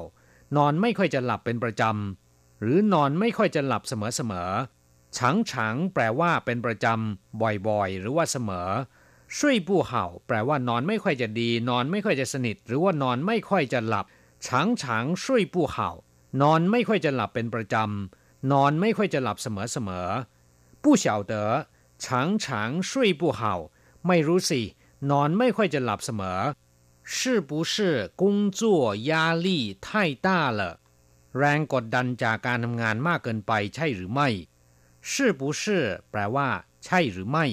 [0.57, 8.69] นอนไม่ค่อยจะหลับเป็นประจำ หรือนอนไม่ค่อยจะหลับเสมอๆฉังฉังแปลว่าเป็นประจำ บ่อยๆ หรือว่าเสมอ
[9.37, 14.05] ช่วยผู้เห่า แปลว่านอนไม่ค่อยจะดี นอนไม่ค่อยจะสนิท หรือว่านอนไม่ค่อยจะหลับ
[14.47, 15.89] ฉังฉังช่วยผู้เห่า
[16.41, 21.51] นอนไม่ค่อยจะหลับเป็นประจำ นอนไม่ค่อยจะหลับเสมอๆผู้เฉาเต๋อ
[22.05, 23.31] ฉางฉงช่วยผู้
[24.07, 24.61] ไม่รู้สิ
[25.10, 26.40] นอนไม่ค่อยจะหลับเสมอ
[27.14, 27.74] 是不是
[28.22, 28.24] 工
[28.58, 28.60] 作
[29.10, 29.12] 压
[29.46, 29.48] 力
[29.86, 29.86] 太
[30.26, 30.60] 大了
[31.38, 34.28] แรงกดดันจากการทำงานมากเกินไปใช่หรือไม่
[35.10, 35.62] 是不是
[36.10, 36.48] แปลว่า
[36.84, 37.46] ใช่หรือไม่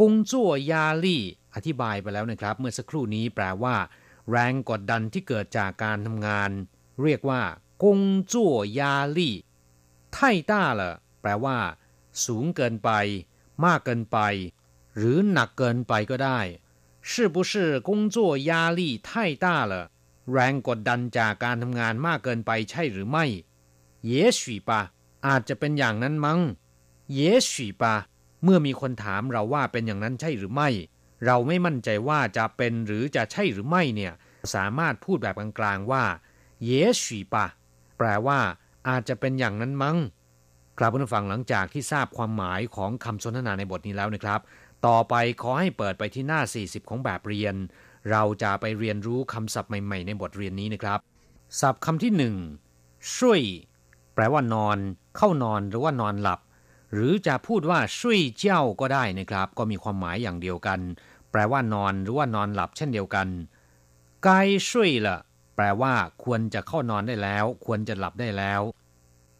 [0.00, 0.32] 工作
[0.70, 0.72] 压
[1.04, 1.06] 力
[1.54, 3.76] อธิบายไปแล้วนะครับ เมื่อสักครู่นี้แปลว่า
[4.30, 6.50] แรงกดดันที่เกิดจากการทำงาน
[7.02, 7.42] เรียกว่า
[7.82, 8.00] กง
[8.32, 9.36] จั่วยาลี่
[10.14, 10.16] 太
[10.50, 10.82] 大了
[11.20, 11.58] แปลว่า
[12.24, 12.90] สูงเกินไป
[13.64, 14.18] มากเกินไป
[14.96, 16.40] หรือหนักเกินไปก็ได้
[17.08, 17.52] 是不是
[17.88, 18.16] 工作
[18.50, 19.08] 压力太
[19.44, 19.72] 大了
[20.32, 23.24] แรงกดดันจากการทำงานมากเกินไปใช่หรือไม่
[24.10, 24.70] 也许吧
[25.26, 26.40] อาจจะเป็นอย่างนั้นมั้ง
[27.18, 27.84] 也许吧
[28.44, 30.68] เมื่อมีคนถามเราว่าเป็นอย่างนั้นใช่หรือไม่
[31.26, 34.12] เราไม่มั่นใจว่าจะเป็นหรือจะใช่หรือไม่เนี่ย
[34.54, 36.04] สามารถพูดแบบกลางๆว่า
[36.68, 36.70] 也
[37.02, 37.34] 许吧
[37.98, 38.40] แปลว่า
[38.88, 39.96] อาจจะเป็นอย่างนั้นมั้ง
[40.78, 44.40] ครับผู้ฟังหลังจากที่ทราบความหมายของคำสนทนาในบทนี้แล้วนะครับ
[44.85, 47.55] ต่อไปขอให้เปิดไปที่หน้า 40 ของแบบเรียน
[48.11, 50.99] เราจะไปเรียนรู้คำศัพท์ใหม่ ๆ ในบทเรียนนี้นะครับ
[51.59, 52.35] ศัพท์คำที่หนึ่ง
[53.15, 53.41] ช่วย
[54.13, 54.77] แปลว่านอน
[55.17, 56.39] เข้านอนหรือว่านอนหลับ
[56.93, 60.79] หรือจะพูดว่าช่วยเจ้าก็ได้นะครับ ก็มีความหมายอย่างเดียวกัน
[61.31, 63.27] แปลว่านอนหรือว่านอนหลับเช่นเดียวกัน
[64.23, 64.29] ไก
[64.69, 65.17] ช่วยละ
[65.55, 68.61] แปลว่า ควรจะเข้านอนได้แล้ว ควรจะหลับได้แล้ว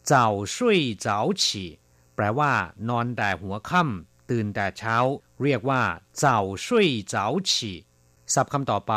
[0.06, 1.68] เจ้าช่วยเจ้าฉี่
[2.16, 2.52] แปลว่า
[2.88, 4.96] นอนแต่หัวค่ำ ตื่นแต่เช้า
[5.42, 5.82] เรียกว่า
[6.18, 7.72] เจ้าช่วยเจ้าฉี
[8.34, 8.94] ศัพท์คำต่อไป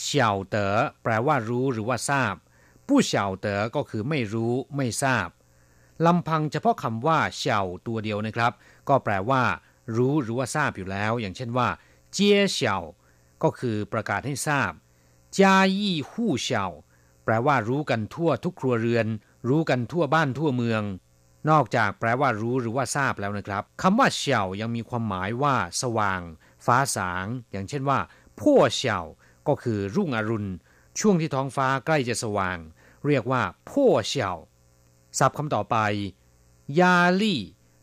[0.00, 2.34] เฉาเต๋อแปลว่ารู้หรือว่าทราบ
[2.86, 5.28] ผู้เฉาเต๋อก็คือไม่รู้ไม่ทราบ
[6.06, 8.52] ลำพังเฉพาะคำว่าเฉาตัวเดียวนะครับ
[8.88, 9.42] ก็แปลว่า
[9.96, 11.68] รู้หรือว่าทราบอยู่แล้ว อย่างเช่นว่า
[12.12, 12.76] เจียเฉา
[13.42, 14.72] ก็คือประกาศให้ทราบ
[15.38, 16.64] จายี่หู้เฉา
[17.24, 19.06] แปลว่ารู้กันทั่วทุกครัวเรือน
[19.48, 20.82] รู้กันทั่วบ้านทั่วเมือง
[21.50, 26.20] นอกจากแปลว่ารู้หรือว่าทราบแล้วนะครับคำว่าเฉายังมีความหมายว่า สว่าง
[26.66, 27.98] ฟ้าสาง อย่างเช่นว่า
[28.40, 29.00] พั่วเฉา
[29.48, 30.50] ก็คือรุ่งอรุณ
[30.98, 32.58] ช่วงที่ท้องฟ้าใกล้จะสว่าง
[33.06, 34.32] เรียกว่าพั่วเฉา
[35.18, 35.76] ศัพท์คำต่อไป
[36.80, 37.40] ยาลี่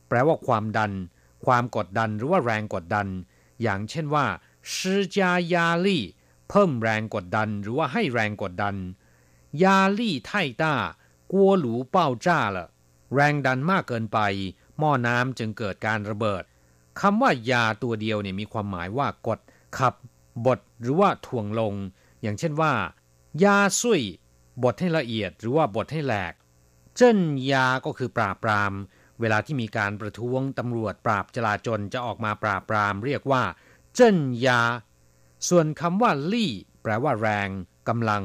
[0.07, 0.91] แปลว่าความดัน
[1.45, 3.07] ความกดดันหรือว่าแรงกดดัน
[3.61, 4.25] อย่างเช่นว่า
[4.73, 6.03] ชิจายาลี่
[6.49, 8.75] เพิ่มแรงกดดันหรือว่าให้แรงกดดัน
[9.63, 10.73] ยาลี่ไทต้า
[11.31, 12.67] กัวหลูเป้าจ้าละ
[13.13, 14.19] แรงดันมากเกินไป
[14.79, 16.43] หม้อน้ำจึงเกิดการระเบิด
[16.99, 19.39] คำว่ายาตัวเดียวเนี่ยมีความหมายว่ากด
[19.77, 19.93] ขับ
[20.45, 21.73] บดหรือว่าถ่วงลง
[22.21, 22.73] อย่างเช่นว่า
[23.43, 24.01] ยาซุย
[24.63, 26.33] บดให้ละเอียดหรือว่าบดให้แหลก
[26.95, 27.19] เจิ้น
[27.51, 28.73] ยาก็คือปราบปราม
[29.19, 33.43] เวลาที่มีการประท้วงตำรวจปราบจลาจลจะออกมาปราบปราม เรียกว่า
[33.95, 34.61] เจิ้นยา
[35.49, 37.49] ส่วนคำว่าลี่ แปลว่าแรง
[37.89, 38.23] กำลัง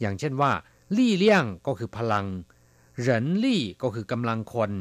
[0.00, 0.52] อย่างเช่นว่า
[0.96, 2.26] ลี่เลี่ยงก็คือพลัง
[3.00, 4.72] เหรินลี่ก็คือกำลังคน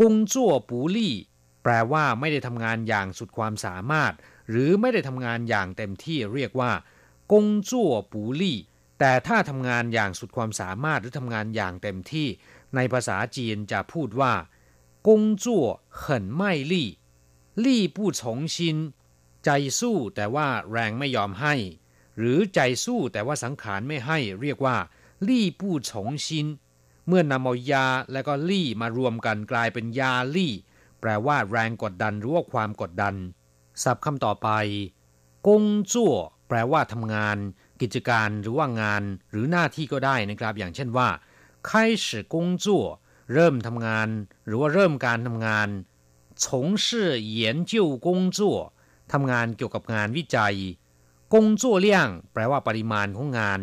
[0.00, 1.14] กุงจั่วปูลี่
[1.62, 4.12] แปลว่าไม่ได้ทำงานอย่างสุดความสามารถ
[4.50, 6.72] หรือไม่ได้ทำงานอย่างเต็มที่เรียกว่า
[7.32, 8.58] กุงจั่วปูลี่
[9.00, 12.28] แต่ถ้าทำงานอย่างสุดความสามารถหรือทำงานอย่างเต็มที่
[12.74, 14.32] ในภาษาจีนจะพูดว่า
[15.06, 15.64] กุงจั่ว
[15.98, 16.88] เหินไม่ลี่
[17.64, 18.76] ลี่ผู้ชงชิน
[19.44, 21.54] ใจสู้แต่ว่าแรงไม่ยอมให้
[22.18, 24.76] หรือใจสู้แต่ว่าสังขารไม่ให้ เรียกว่า
[25.28, 26.46] ลี่ผู้ชงชิน
[27.07, 30.53] เมื่อนำเอายาและก็ลี่มารวมกันกลายเป็นยาลี่
[31.01, 33.15] แปลว่าแรงกดดันหรือว่าความกดดัน
[33.83, 34.49] ศัพท์คำต่อไป
[35.47, 35.63] กง
[35.93, 36.13] จั่ว
[36.47, 37.37] แปลว่าทำงาน
[37.81, 41.07] กิจการหรือว่างาน หรือหน้าที่ก็ได้นะครับ อย่างเช่นว่า
[41.67, 41.69] 开
[42.03, 42.65] 始工作
[43.33, 44.07] เริ่มทำงาน
[44.45, 45.69] หรือว่าเริ่มการทำงาน
[46.43, 46.45] 从
[46.83, 46.85] 事
[47.37, 47.39] 研
[47.71, 47.73] 究
[48.05, 48.39] 工作
[49.11, 50.55] ทำงานเกี่ยวกับงานวิจัย
[51.33, 53.61] กงจั่วเลี่ยงแปลว่าปริมาณของงาน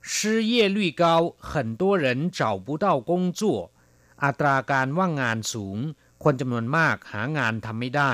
[0.00, 3.42] 失业率高很多人找不到工作
[4.24, 5.78] อัตราการว่างงานสูง
[6.22, 8.12] คนจำนวนมากหางานทำไม่ได้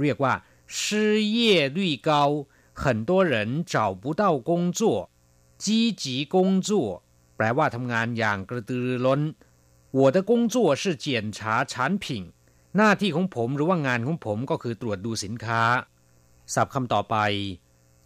[0.00, 0.34] เรียกว่า
[0.76, 0.76] 失
[1.36, 1.36] 业
[1.76, 2.10] 率高
[2.82, 5.10] 很多人找不到工作
[5.64, 6.36] 积极工
[6.68, 6.70] 作
[7.36, 9.20] แปลว่าทำงานอย่างกระตือรือร้น
[9.98, 11.38] 我的工作是检查
[11.72, 12.04] 产品
[12.76, 15.62] หน้าที่ของผมหรือว่างานของผมก็คือตรวจดูสินค้า
[16.54, 17.16] ศัพท์คำต่อไป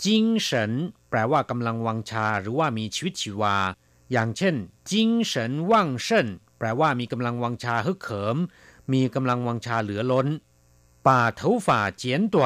[0.05, 0.73] จิงเฉิน
[1.11, 3.57] แปลว่ากำลังวังชาหรือว่ามีชีวิตชีวา
[4.13, 4.55] อย่างเช่น
[4.91, 8.37] จิงเฉินว่างเชินแปลว่ามีกำลังวังชาฮึกเขิม
[8.93, 10.29] มีกำลังวังชาเหลือล้น
[11.07, 11.69] 把头发
[12.03, 12.37] 剪短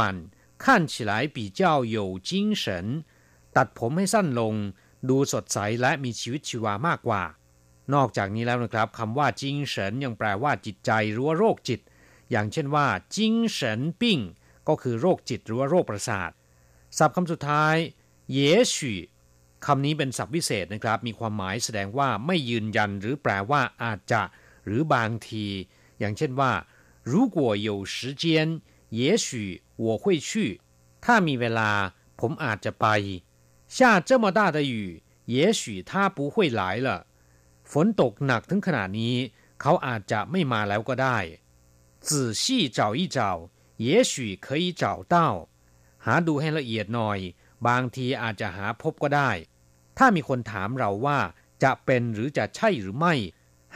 [0.63, 1.61] 看起来比较
[1.97, 1.99] 有
[2.29, 2.31] 精
[2.63, 2.65] 神
[3.57, 4.55] ตัดผมให้สั้นลง
[5.09, 7.23] ดูสดใสและมีชีวิตชีวามากกว่า
[7.95, 11.81] นอกจากนี้แล้วนะครับคำว่าจิงเฉินยังแปลว่าจิตใจหรือว่าโรคจิต
[12.31, 14.19] อย่างเช่นว่าจิงเฉินปิ้ง
[14.69, 16.31] ก็คือโรคจิตหรือว่าโรคประสาท
[16.99, 17.77] ศัพท์คำสุดท้าย
[18.33, 18.39] เย
[18.73, 18.75] 许
[19.67, 24.23] คำนี้เป็นศัพท์วิเศษนะครับ มีความหมายแสดงว่าไม่ยืนยันหรือแปลว่าอาจจะ
[24.65, 25.47] หรือบางที
[25.99, 26.53] อย่างเช่นว่า
[27.11, 28.25] 如果有时间
[29.01, 29.29] 也许
[29.85, 30.31] 我会去
[31.05, 31.71] ถ้ามีเวลา
[32.21, 32.87] ผมอาจจะไป
[33.77, 33.77] 下
[34.09, 34.75] 这么大的雨
[35.37, 36.89] 也许他不会来了
[37.71, 39.17] ฝนตกหนักถึงขนาดนี้
[39.61, 41.19] เขาอาจจะไม่มาแล้วก็ได้
[42.07, 42.09] 仔
[42.43, 43.19] 细找一找
[43.87, 44.13] 也许
[44.45, 45.15] 可以找到
[46.05, 47.19] หาดูให้ละเอียดหน่อย
[47.69, 49.31] บางทีอาจจะหาพบก็ได้
[49.99, 51.19] ถ้ามีคนถามเราว่า
[51.65, 53.15] จะเป็นหรือจะใช่หรือไม่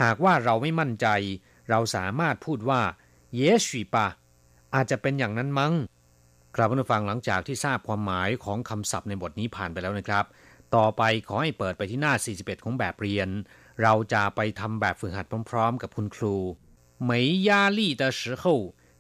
[0.02, 1.06] หากว่าเราไม่มั่นใจ
[1.70, 2.80] เราสามารถพูดว่า
[3.36, 4.08] เย许ปะ
[4.74, 5.72] อาจจะเป็นอย่างนั้นมั้ง
[6.54, 10.24] ครับผู้ฟังหลังจากที่ทราบความหมายของคำศัพท์ในบทนี้ผ่านไปแล้วนะครับ
[10.76, 13.28] ต่อไปขอให้เปิดไปที่หน้า 41 ของแบบเรียน
[13.82, 16.36] เราจะไปทำแบบฝึกหัดพร้อมๆ กับคุณครู
[17.08, 17.10] 没
[17.48, 18.42] 压力的时候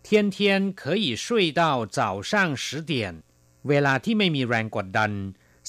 [0.06, 0.36] 天天
[0.80, 1.24] 可以睡
[1.60, 1.62] 到
[1.98, 2.32] 早上
[2.64, 2.92] 十点
[3.68, 5.12] เวลาที่ไม่มีแรงกดดัน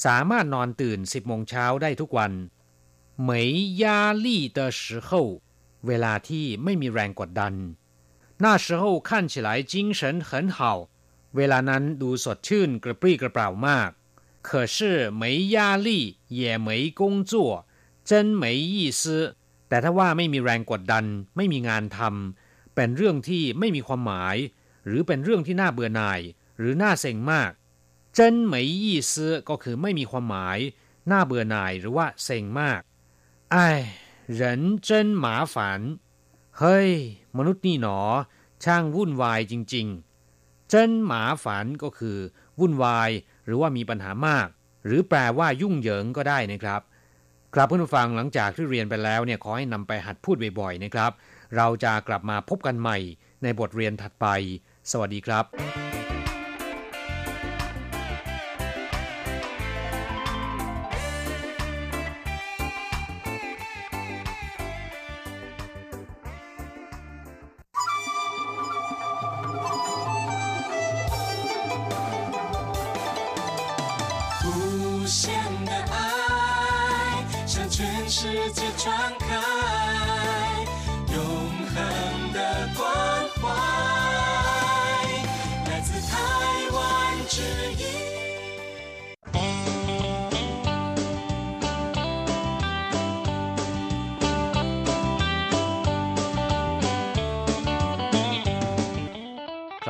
[0.05, 2.31] สามารถนอนตื่นสิบโมงเช้าได้ทุกวัน
[3.27, 3.29] 没
[3.81, 3.83] 压
[4.25, 4.27] 力
[4.57, 5.09] 的时候
[5.87, 7.53] เวลาที่ไม่มีแรงกดดัน
[8.43, 10.59] 那时候看起来精神很好
[11.35, 13.89] เวลานั้นดูสดชื่นกระปรี้กระเปร่ามาก
[14.47, 14.77] 可是
[15.21, 15.23] 没
[15.55, 15.89] 压力
[16.39, 17.01] 也没工
[17.31, 17.33] 作
[18.09, 19.03] 真没意思
[19.69, 24.35] แต่ถ้าว่าไม่มีแรงกดดัน ไม่มีงานทำเป็นเรื่องที่ไม่มีความหมาย
[24.85, 26.19] หรือเป็นเรื่องที่น่าเบื่อหน่าย
[26.59, 27.51] หรือน่าเซ็งมาก
[28.13, 30.59] เจิ้นเหมยยี่ซื้อก็คือไม่มีความหมาย
[31.11, 32.81] น่าเบื่อหน่ายหรือว่าเซ็งมาก
[33.51, 33.69] ไอ้
[34.39, 34.41] 人
[34.87, 34.89] 真
[35.23, 35.55] 麻烦
[36.59, 36.89] เฮ้ย
[37.37, 37.99] มนุษย์นี่หนอ
[38.63, 42.17] ช่างวุ่นวายจริงๆเจิ้นหมาฝันก็คือ
[42.59, 43.09] วุ่นวาย
[43.45, 44.47] หรือว่ามีปัญหามาก
[44.85, 46.81] หรือแปลว่ายุ่งเหยิงก็ได้นะครับ
[47.53, 51.11] ครับเพื่อนผู้ฟังหลังจากที่เรียนไปแล้วเนี่ยขอให้นำไปหัดพูดบ่อยๆนะครับ
[51.55, 52.97] เราจะกลับมาพบกันใหม่
[53.43, 54.27] ในบทเรียนถัดไป
[54.91, 55.45] สวัสดีครับ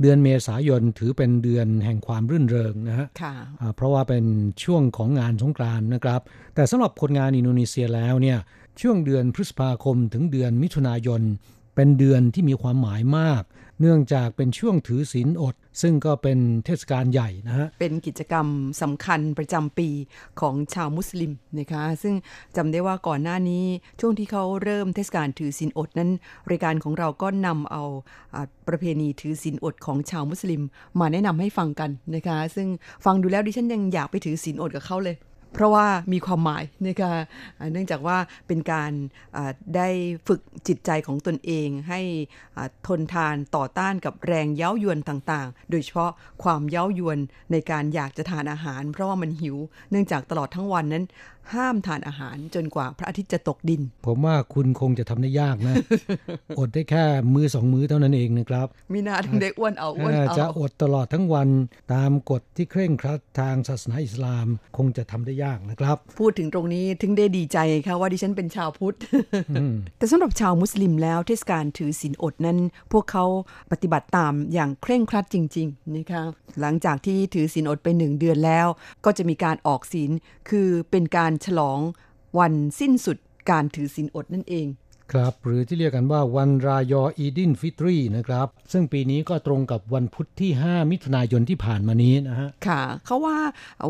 [0.00, 4.24] เดือนเมษายนถือเป็นเดือนแห่งความรื่นเริงนะฮะค่ะอ่าเพราะว่าเป็น
[4.64, 6.20] ช่วงของงานสงกรานต์นะครับ
[6.54, 8.38] แต่สำหรับคนงานอินโดนีเซียแล้วเนี่ย
[8.80, 11.20] ช่วงเดือนพฤษภาคมถึงเดือนมิถุนายน
[11.74, 13.42] เป็นเดือนที่มีความหมายมาก
[13.80, 18.46] เนื่องจากเป็นช่วงถือศีลอด ซึ่งก็เป็นเทศกาลใหญ่นะฮะ เป็นกิจกรรม
[18.82, 19.88] สำคัญประจำปี
[20.40, 22.14] ของชาวมุสลิมนะคะ ซึ่ง
[22.56, 23.64] จำได้ว่าก่อนหน้านี้
[24.00, 26.10] ช่วงที่เขาเริ่มเทศกาลถือศีลอดนั้น
[26.50, 27.84] รายการของเราก็นำเอา
[28.34, 28.36] อ
[28.68, 30.62] ประเพณีถือศีลอดของชาวมุสลิม
[31.00, 32.68] มาแนะนำให้ฟังกันนะคะ ซึ่ง
[33.04, 35.16] ฟังดูแล้วดิฉันยังอยากไปถือศีลอดกับเขาเลย
[35.54, 37.12] เพราะว่ามีความหมายนะคะ
[37.58, 38.92] อ่าเนื่องจากว่าเป็นการ
[39.76, 39.88] ได้
[40.28, 42.00] ฝึกจิตใจของตนเองให้
[42.86, 46.12] ทนทานต่อต้านกับแรงเย้ายวนต่างๆ โดยเฉพาะ
[46.42, 47.18] ความเย้ายวน
[47.52, 49.56] ในการอยากจะทานอาหาร เพราะว่ามันหิว
[49.90, 51.04] เนื่องจากตลอดทั้งวันนั้น
[51.54, 55.74] ห้ามทานอาหารจนกว่าพระอาทิตย์จะตกดิน ผมว่าคุณคงจะทำได้ยากนะ
[56.58, 57.04] อดได้แค่
[57.34, 61.48] มือสองมือเท่านั้นเองนะครับ มีนาถึงได้อ้วนเอาอ้วนเอ่อเอาจะอดตลอดทั้งวัน
[61.94, 68.96] ตามกฎที่เคร่งครัดทางศาสนาอิสลามคงจะทำได้ยากนะครับ พูดถึงตรงนี้ถึงได้ดีใจค่ะว่าดิฉันเป็นชาวพุทธ
[69.58, 72.58] อืมแต่สำหรับชาวมุสลิมแล้วเทศกาลถือศีลอดนั้น
[72.92, 73.24] พวกเขา
[73.72, 76.22] ปฏิบัติตามอย่างเคร่งครัดจริง ๆนะคะ
[76.60, 78.66] หลังจากที่ถือศีลอดไปหนึ่งเดือนแล้ว
[79.04, 80.10] ก็จะมีการออกศีล
[80.50, 81.78] คือเป็นการฉลอง
[82.38, 83.18] วันสิ้นสุด
[83.50, 84.66] การถือศีลอดนั่นเอง
[85.12, 93.36] ครับ หรือที่เรียกกันว่าวันรายออีดิลฟิตรีนะครับ ซึ่งปีนี้ก็ตรงกับวันพุธที่ 5 มิถุนายนที่ผ่านมานี้นะฮะ ค่ะ เขาว่า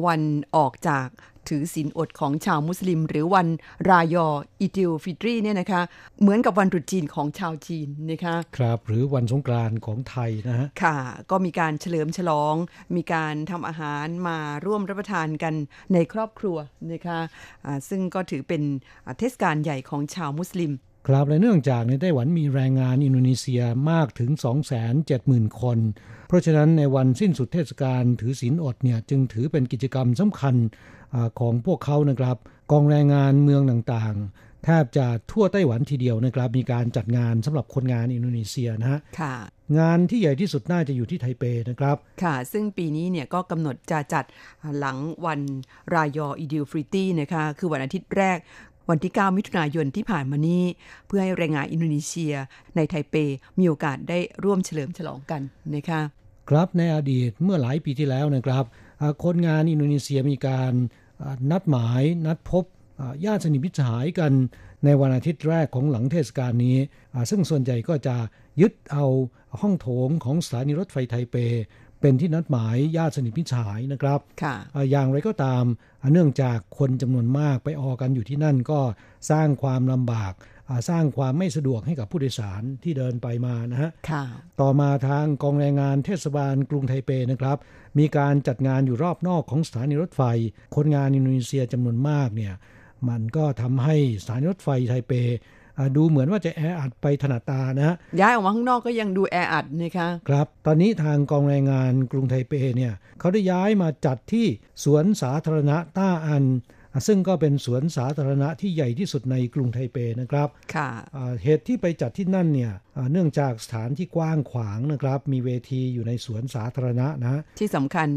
[0.07, 0.21] วัน
[0.57, 1.09] ออกจาก
[1.49, 3.49] ถือศีลอดของชาวมุสลิม หรือวัน
[3.91, 4.27] รายอ
[4.61, 5.83] อีดิลฟิตรีเนี่ยนะคะ
[6.21, 10.97] เหมือนกับวันตรุษจีนของชาวจีนนะคะครับหรือวันสงกรานต์ของไทยนะฮะค่ะ
[11.31, 12.55] ก็มีการเฉลิมฉลอง
[12.97, 15.55] มีการทำอาหารมาร่วมรับประทานกัน
[15.93, 16.57] ในครอบครัว
[16.93, 17.19] นะคะ
[17.65, 18.63] อ่าซึ่งก็ถือเป็น
[19.07, 20.73] อ่าเทศกาลใหญ่ของชาวมุสลิม
[21.09, 24.31] ครับและเนื่องจากในไต้หวันมีแรงงานอินโดนีเซียมากถึง
[24.95, 25.79] 270,000 คน
[26.29, 30.55] เพราะฉะนั้นในวันสิ้นสุดเทศกาลถือศีลอดเนี่ยจึงถือเป็นกิจกรรมสำคัญ
[31.15, 32.37] อาของพวกเขานะครับ
[32.73, 39.35] กองแรงงานเมืองต่างๆ แทบจะทั่วไต้หวันทีเดียวนะครับ มีการจัดงานสำหรับคนงานอินโดนีเซียนะฮะค่ะ
[39.79, 44.25] งานที่ใหญ่ที่สุดน่าจะอยู่ที่ไทเปนะครับ ค่ะ ซึ่งปีนี้เนี่ยก็กำหนดจะจัด
[44.79, 45.41] หลังวัน
[45.95, 48.39] รายออีดิลฟิตรีนะคะ คือวันอาทิตย์แรก
[48.89, 50.63] วันที่ 9 มิถุนายนที่ผ่านมานี้
[51.07, 52.35] เพื่อให้แรงงานอินโดนีเซีย
[52.77, 53.15] ในไทเป
[53.59, 55.43] มีโอกาสได้ร่วมเฉลิมฉลองกัน
[55.75, 56.01] นะคะ
[56.51, 58.65] ครับในอดีตเมื่อหลายปีที่แล้วนะครับ
[59.25, 60.73] คนงานอินโดนีเซียมีการ
[61.51, 62.65] นัดหมายนัดพบ
[63.25, 64.33] ญาติสนิทมิตรสหายกัน
[64.85, 66.77] ในวันอาทิตย์แรกของหลังเทศกาลนี้
[67.31, 68.17] ซึ่งส่วนใหญ่ก็จะ
[68.61, 69.07] ยึดเอา
[69.61, 71.37] ห้องโถงของสถานีรถไฟไทเป
[72.05, 75.65] เป็นที่นัดหมายญาติสนิทมิตรสหายนะครับค่ะอ่าอย่างไรก็ตาม
[76.03, 78.81] อ่าเนื่องจากคนจำนวนมากไปออกันอยู่ที่นั่นก็
[79.31, 80.33] สร้างความลำบาก
[80.69, 84.25] อ่าสร้างความไม่สะดวกให้กับผู้โดยสารที่เดินไปมานะฮะค่ะ
[84.61, 87.59] ต่อมาทางกองแรงงานเทศบาลกรุงไทเปนะครับ
[87.99, 90.23] มีการจัดงานอยู่รอบนอกของสถานีรถไฟ
[90.77, 92.55] คนงานอินโดนีเซียจำนวนมากเนี่ย
[93.09, 95.64] มันก็ทำให้สถานีรถไฟไทเปอ่า
[95.97, 104.47] ดูเหมือนว่าจะแออัดไปถนัดตานะฮะย้ายออกมาข้างนอกก็ยังดูแออัดนะคะครับ ตอนนี้ทางกองแรงงานกรุงไทเปเนี่ยเขาได้ย้ายมาจัดที่
[104.85, 106.45] สวนสาธารณะต้าอัน
[106.93, 118.09] อ่าซึ่งก็เป็นสวนสาธารณะที่ใหญ่ที่สุดในกรุงไทเปนะครับ ค่ะอ่าเหตุที่ไปจัดที่นั่นเนี่ยอ่าเนื่องจากสถานที่กว้างขวางนะครับ มีเวทีอยู่ในสวนสาธารณะนะ ที่สำคัญ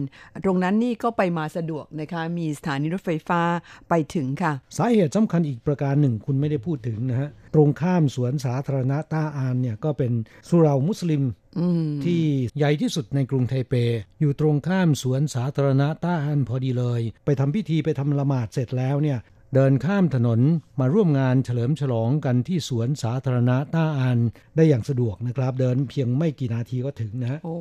[0.44, 3.42] ตรงนั้นนี่ก็ไปมาสะดวกนะคะ มีสถานีรถไฟฟ้า
[3.90, 10.12] ไปถึงค่ะ สาเหตุสำคัญอีกประการหนึ่งคุณไม่ได้พูดถึงนะฮะต รงข้ามสวนสาธารณะต้าอานเนี่ยก็เป็น
[10.50, 11.24] สุเหรามุสลิม
[11.60, 12.22] อืมที่
[12.58, 13.74] ใหญ่ที่สุดในกรุงไทเป
[14.20, 19.20] อยู่ตรงข้ามสวนสาธารณะต้าอันพอดีเลย ไปทำพิธีไปทำละหมาดเสร็จแล้วเนี่ย
[19.56, 20.40] เดินข้ามถนน
[20.80, 24.20] มาร่วมงานเฉลิมฉลองกันที่สวนสาธารณะต้าอัน
[24.56, 27.56] ได้อย่างสะดวกนะครับ เดินเพียงไม่กี่นาทีก็ถึงนะฮะโอ้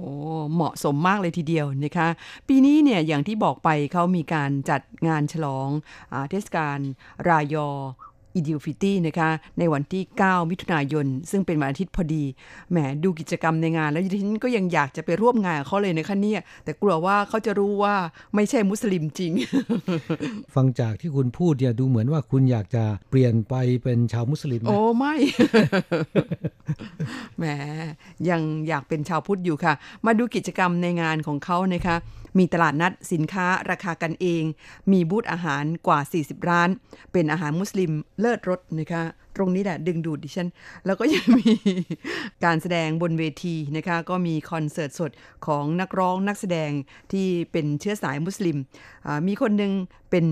[0.55, 2.09] เหมาะสมมากเลยทีเดียวนะคะ
[2.49, 5.68] ปีนี้เนี่ยอย่างที่บอกไปเขามีการจัดงานฉลอง
[6.12, 6.78] อาเทศกาล
[7.28, 7.68] รายอ
[8.37, 12.24] อีดิลฟิตรีนะคะในวันที่ 9 มิถุนายน ซึ่งเป็นวันอาทิตย์พอดี
[12.70, 17.95] แหมดูกิจกรรมในงาน แล้วดิฉันก็ยังอยากจะไปร่วมงานกับเขาเลยนะคะเนี่ย แต่กลัวว่าเขาจะรู้ว่า
[18.34, 19.32] ไม่ใช่มุสลิมจริง
[20.55, 25.14] ฟังจากที่คุณพูดเนี่ยดูเหมือนว่าคุณอยากจะเปลี่ยนไปเป็นชาวมุสลิมนะโอ้ไม่
[27.39, 27.45] แหม
[28.28, 29.74] ยังอยากเป็นชาวพุทธอยู่ค่ะ
[30.07, 31.97] มาดูกิจกรรมในงานของเขานะคะ
[32.39, 34.43] มีตลาดนัดสินค้าราคากันเอง
[34.93, 36.68] มีบูธอาหารกว่า 40 ร้าน
[37.12, 39.03] เป็นอาหารมุสลิมเลิศรสนะคะ
[39.37, 40.49] ตรงนี้แหละดึงดูดดิฉัน
[40.87, 41.53] แล้วก็ยังมี
[42.45, 45.11] การแสดงบนเวทีนะคะ ก็มีคอนเสิร์ตสด
[45.47, 46.70] ของนักร้องนักแสดง
[47.12, 48.57] ที่เป็นเชื้อสายมุสลิม
[49.26, 49.72] มีคนหนึ่ง
[50.11, 50.26] เป็น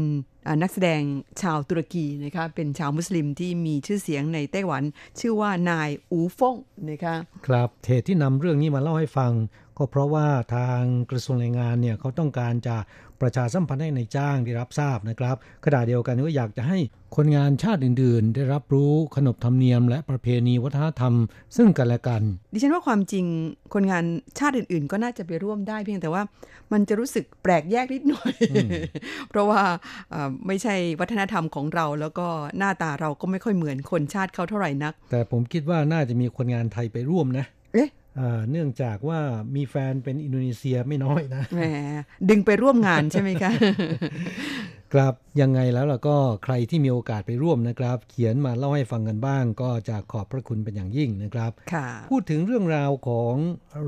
[0.62, 1.00] นักแสดง
[1.42, 4.82] ชาวตุรกีนะคะเป็นชาวมุสลิมที่มีชื่อเสียงในไต้หวัน
[5.20, 6.56] ชื่อว่านายอูฟง
[6.90, 7.14] นะคะ
[7.46, 9.32] ครับเหตุที่นำเรื่องนี้มาเล่าให้ฟัง
[9.78, 12.76] ก็เพราะว่าทางกระทรวงแรงงานเนี่ยเขาต้องการจะ
[13.20, 16.78] ประชาสัมพันธ์ให้ในจ้างได้รับทราบนะครับขณะเดียวกันก็อยากจะให้
[17.16, 21.14] คนงานชาติอื่น ๆ ได้รับรู้ขนบธรรมเนียม และประเพณีวัฒนธรรม
[21.56, 22.22] ซึ่งกันและกัน
[22.52, 23.24] ดิฉันว่าความจริง
[23.74, 24.04] คนงาน
[24.38, 26.22] ชาติอื่น ๆ ก็น่าจะไปร่วมได้เพียงแต่ว่า
[26.72, 28.32] มันจะรู้สึกแปลกแยกนิดหน่อย
[29.30, 29.62] เพราะว่า
[30.46, 32.26] ไม่ใช่วัฒนธรรมของเรา แล้วก็
[32.58, 37.44] หน้าตาเราก็ไม่ค่อยเหมือนคนชาติเขาเท่าไหร่นัก แต่ผมคิดว่าน่าจะมีคนงานไทยไปร่วมนะ
[37.74, 37.88] เอ๊ะ
[38.50, 39.20] เนื่องจากว่า
[39.56, 41.62] มีแฟนเป็นอินโดนีเซียไม่น้อยนะแหม
[42.28, 43.52] ดึงไปร่วมงานใช่ไหมคะ
[44.92, 51.52] ครับยังไงแล้วล่ะก็ใครที่มีโอกาสไปร่วมนะครับ เขียนมาเล่าให้ฟังกันบ้าง ก็จะขอบพระคุณเป็นอย่างยิ่งนะครับ
[52.10, 53.34] พูดถึงเรื่องราวของ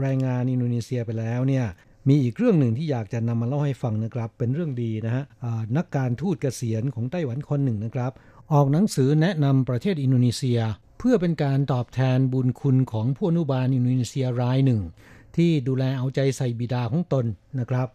[0.01, 1.67] แรงงานอินโดนีเซียไปแล้วเนี่ย
[2.09, 5.25] มีอีกเรื่องหนึ่งที่อยากจะนำมาเล่าให้ฟังนะครับ เป็นเรื่องดีนะฮะ
[5.77, 8.13] นักการทูตเกษียณของไต้หวันคนหนึ่งนะครับ
[8.53, 10.61] ออกหนังสือแนะนำประเทศอินโดนีเซีย
[10.99, 14.83] เพื่อเป็นการตอบแทนบุญคุณของผู้อนุบาลอินโดนีเซียรายหนึ่ง
[15.37, 17.27] ที่ดูแลเอาใจใส่บิดาของตน
[17.61, 17.89] นะครับ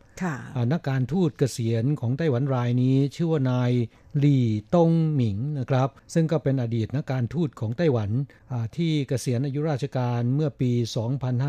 [0.72, 3.72] นักการทูตเกษียณของไต้หวันรายนี้ ชื่อว่านาย
[4.20, 4.46] หลี่
[4.76, 8.10] ตงหมิงนะครับ ซึ่งก็เป็นอดีตนักการทูตของไต้หวัน
[8.78, 10.72] ที่เกษียณอายุราชการเมื่อปี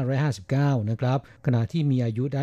[0.06, 2.42] 2559 นะครับ ขณะที่มีอายุได้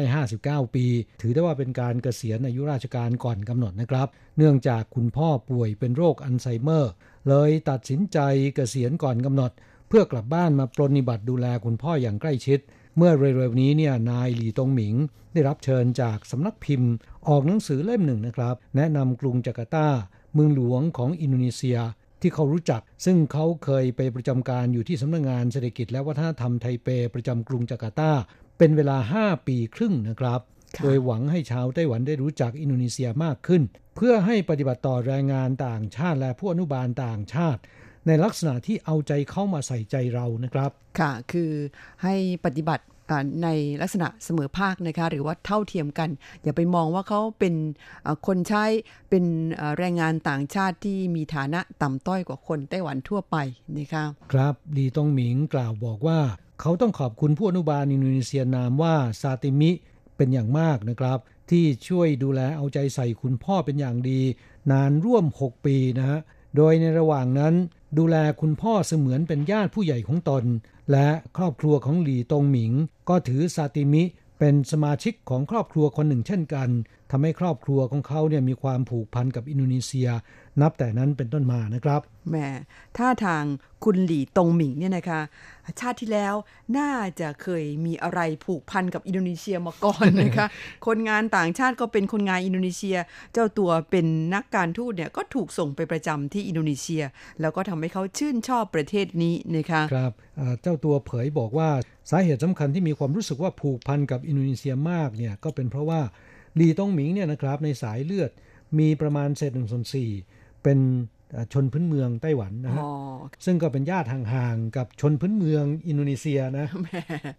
[0.66, 0.86] 59 ปี
[1.22, 4.08] ถือได้ว่าเป็นการเกษียณอายุราชการก่อนกำหนดนะครับ
[4.38, 6.92] เนื่องจากคุณพ่อป่วยเป็นโรคอัลไซเมอร์
[7.28, 8.20] เลยตัดสินใจ
[8.56, 9.52] เกษียณก่อนกำหนด
[9.88, 12.60] เพื่อกลับบ้านมาปรนิบัติดูแลคุณพ่ออย่างใกล้ชิด
[12.98, 14.96] เมื่อเร็วๆนี้เนี่ยนายหลีตงหมิง
[15.34, 16.92] ได้รับเชิญจากสำนักพิมพ์
[17.28, 19.88] ออกหนังสือเล่มหนึ่งนะครับ แนะนำกรุงจาการ์ตา
[20.34, 21.78] เมืองหลวงของอินโดนีเซีย
[22.22, 28.12] ที่เขารู้จัก ซึ่งเขาเคยไปประจำการอยู่ที่สำนักงงานเศรษฐกิจและวัฒนธรรมไทเปประจำกรุงจาการ์ตา
[28.58, 30.42] เป็นเวลา 5 ปีครึ่งนะครับ
[30.84, 33.62] โดยหวังให้ชาวไต้หวันได้รู้จักอินโดนีเซียมากขึ้น
[34.02, 37.62] เพื่อให้ปฏิบัติต่อแรงงานต่างชาติ และผู้อนุบาลต่างชาติ
[38.08, 41.52] ในลักษณะที่เอาใจเข้ามาใส่ใจเรานะครับ ค่ะ คือ
[42.04, 42.86] ให้ปฏิบัติ
[43.44, 43.50] ใน
[43.82, 46.10] ลักษณะเสมอภาคนะคะหรือว่าเท่าเทียมกัน
[46.44, 47.56] อย่าไปมองว่าเขาเป็น
[48.28, 48.66] คนใช้
[49.10, 49.24] เป็น
[49.78, 53.38] แรงงานต่างชาติที่มีฐานะต่ำต้อยกว่าคนไต้หวันทั่วไป
[53.78, 56.20] นะคะครับดีตงหมิงกล่าวบอกว่า
[56.62, 59.72] เขาต้องขอบคุณผู้อนุบาลอินโดนีเซียนามว่าซาติมิ
[60.18, 61.20] เป็นอย่างมากนะครับ
[61.52, 64.22] ที่ช่วยดูแลเอาใจใส่คุณพ่อเป็นอย่างดี
[64.72, 66.20] นานร่วม 6 ปีนะฮะ
[66.56, 67.54] โดยในระหว่างนั้น
[67.98, 70.44] ดูแลคุณพ่อเสมือนเป็นญาติผู้ใหญ่ของตน
[70.92, 72.74] และครอบครัวของหลีตงหมิง
[73.10, 74.04] ก็ถือซาติมิ
[74.40, 76.70] เป็นสมาชิกของครอบครัวคนหนึ่งเช่นกัน
[77.12, 80.10] ทำให้ครอบครัวของเขาเนี่ยมีความผูกพันกับอินโดนีเซีย
[80.62, 82.36] นับแต่นั้นเป็นต้นมานะครับแหม
[82.98, 83.44] ถ้าทาง
[83.84, 85.22] คุณหลี่ตงหมิงเนี่ยนะคะ
[85.80, 86.34] ชาติที่แล้ว
[86.78, 90.48] น่าจะเคยมีอะไรผูกพันกับอินโดนีเซียมาก่อนนะคะ
[90.88, 92.98] คนงานต่างชาติก็เป็นคนงานอินโดนีเซีย
[93.34, 94.06] เจ้าตัวเป็น
[94.36, 97.04] นักการทูตเนี่ยก็ถูกส่งไปประจำที่อินโดนีเซีย
[97.42, 100.12] แล้วก็ทำให้เขาชื่นชอบประเทศนี้นะคะครับ
[100.62, 101.70] เจ้าตัวเผยบอกว่า
[102.10, 106.02] สาเหตุสำคัญที่มีความรู้สึกว่าผูกพันกับอินโดนีเซียมากเนี่ยก็เป็นเพราะว่า
[106.60, 108.32] ลีตงหมิงเนี่ยนะครับในสายเลือด
[108.80, 110.12] มีประมาณเศษหนึ่งส่วนสี่
[110.64, 110.80] เป็น
[111.54, 112.84] ชนพื้นเมืองไต้หวันนะฮะ
[113.46, 116.68] ซึ่งก็เป็นญาติห่างๆกับชนพื้นเมืองอินโดนีเซียนะ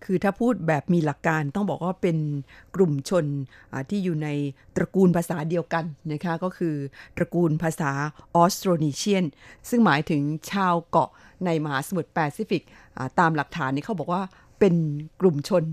[0.04, 2.16] คือถ้าพูดแบบมีหลักการต้องบอกว่าเป็น
[2.74, 3.24] กลุ่มชน
[3.90, 4.28] ที่อยู่ใน
[4.76, 6.74] ตระกูลภาษาเดียวกันนะคะก็คือ
[7.16, 7.90] ตระกูลภาษา
[8.36, 9.24] ออสโตรนีเซียน
[9.68, 11.10] ซึ่งหมายถึงชาวเกาะ
[11.46, 12.62] ในมหาสมุทรแปซิฟิก
[13.18, 14.22] ตามหลักฐานนี้เขาบอกว่า
[14.60, 14.74] เป็น
[15.20, 15.64] กลุ่มชน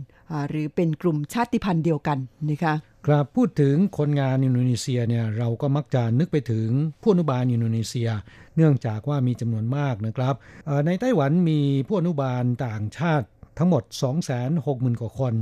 [0.49, 2.17] หรือเป็นกลุ่มชาติพันธุ์เดียวกัน
[2.49, 2.75] นะคะ
[3.07, 6.67] ครับพูดถึงคนงานอินโดนีเซียเนี่ยเราก็มักจะนึกไปถึง
[7.01, 8.09] ผู้อนุบาลอินโดนีเซีย
[8.55, 10.35] เนื่องจากว่ามีจำนวนมากนะครับ
[10.85, 13.27] ในไต้หวันมีผู้อนุบาลต่างชาติ
[13.57, 13.83] ทั้งหมด
[14.41, 15.33] 260,000 กว่าคน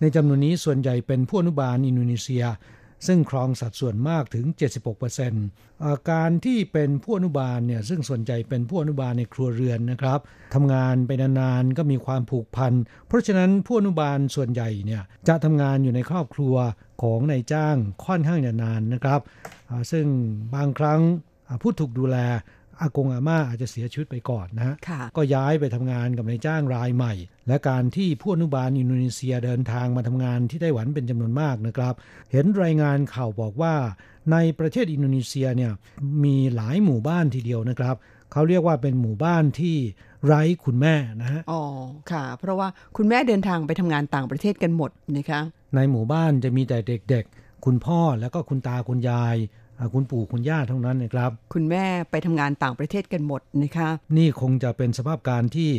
[0.00, 2.44] ในจำนวนนี้ส่วนใหญ่เป็นผู้อนุบาลอินโดนีเซีย
[3.06, 4.46] ซึ่งครองสัดส่วนมากถึง
[5.28, 10.20] 76%การที่เป็นผู้อนุบาลเนี่ยซึ่งส่วนใหญ่เป็นผู้อนุบาลในครัวเรือนนะครับ
[10.54, 12.72] ทำงานไปนานๆก็มีความผูกพัน
[13.06, 16.54] เพราะฉะนั้นผู้อนุบาลส่วนใหญ่เนี่ยจะทำงานอยู่ในครอบครัว
[17.02, 19.20] ของนายจ้างค่อนข้างจะนานนะครับ
[19.92, 20.06] ซึ่ง
[20.54, 21.00] บางครั้ง
[21.62, 22.18] ผู้ถูกดูแล
[22.82, 24.74] อากงอาม่าอาจจะเสียชีวิตไปก่อนนะฮะ
[25.16, 27.14] ก็ย้ายไปทำงานกับนายจ้างรายใหม่
[27.48, 31.94] และการที่ผู้อนุบาลอินโดนีเซียเดินทางมาทำงานที่ไต้หวันเป็นจำนวนมากนะครับ
[32.32, 33.74] เห็นรายงานข่าวบอกว่า
[34.32, 35.72] ในประเทศอินโดนีเซียเนี่ย
[36.24, 37.96] มีหลายหมู่บ้านทีเดียวนะครับ
[38.32, 39.76] เขาเรียกว่าเป็นหมู่บ้านที่
[40.26, 41.62] ไร้คุณแม่นะฮะอ๋อ
[42.12, 45.40] ค่ะ เพราะว่าคุณแม่เดินทางไปทำงานต่างประเทศกันหมดนะคะ
[45.74, 46.78] ในหมู่บ้านจะมีแต่
[47.10, 49.60] เด็กๆ คุณพ่อแล้วก็คุณตาคุณยายอ่า
[49.94, 55.70] คุณปู่คุณย่าเท่านั้นนะครับ คุณแม่ไปทำงานต่างประเทศกันหมดนะคะนี่คงจะเป็นสภาพการที่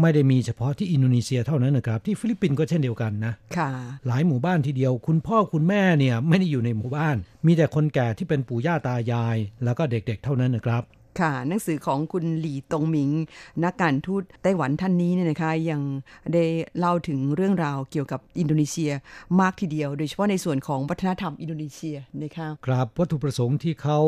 [0.00, 3.70] ไม่ได้มีเฉพาะที่อินโดนีเซียเท่านั้นนะครับ ที่ฟิลิปปินส์ก็เช่นเดียวกันนะค่ะ
[4.06, 10.82] หลายหมู่บ้านทีเดียว คุณพ่อคุณแม่เนี่ยไม่ได้อยู่ในหมู่บ้าน มีแต่คนแก่ที่เป็นปู่ย่าตายาย แล้วก็เด็กๆเท่านั้นนะครับ
[11.18, 13.10] ค่ะหนังสือของคุณหลี่ตงหมิง
[13.64, 15.80] นักการทูตไต้หวันท่านนี้เนี่ยนะคะยัง
[16.34, 16.44] ได้
[16.78, 18.92] เล่าถึงเรื่องราวเกี่ยวกับอินโดนีเซีย
[19.40, 23.98] มากทีเดียว โดยเฉพาะในส่วนของวัฒนธรรมอินโดนีเซียนะคะครับวัตถุประสงค์ที่เขา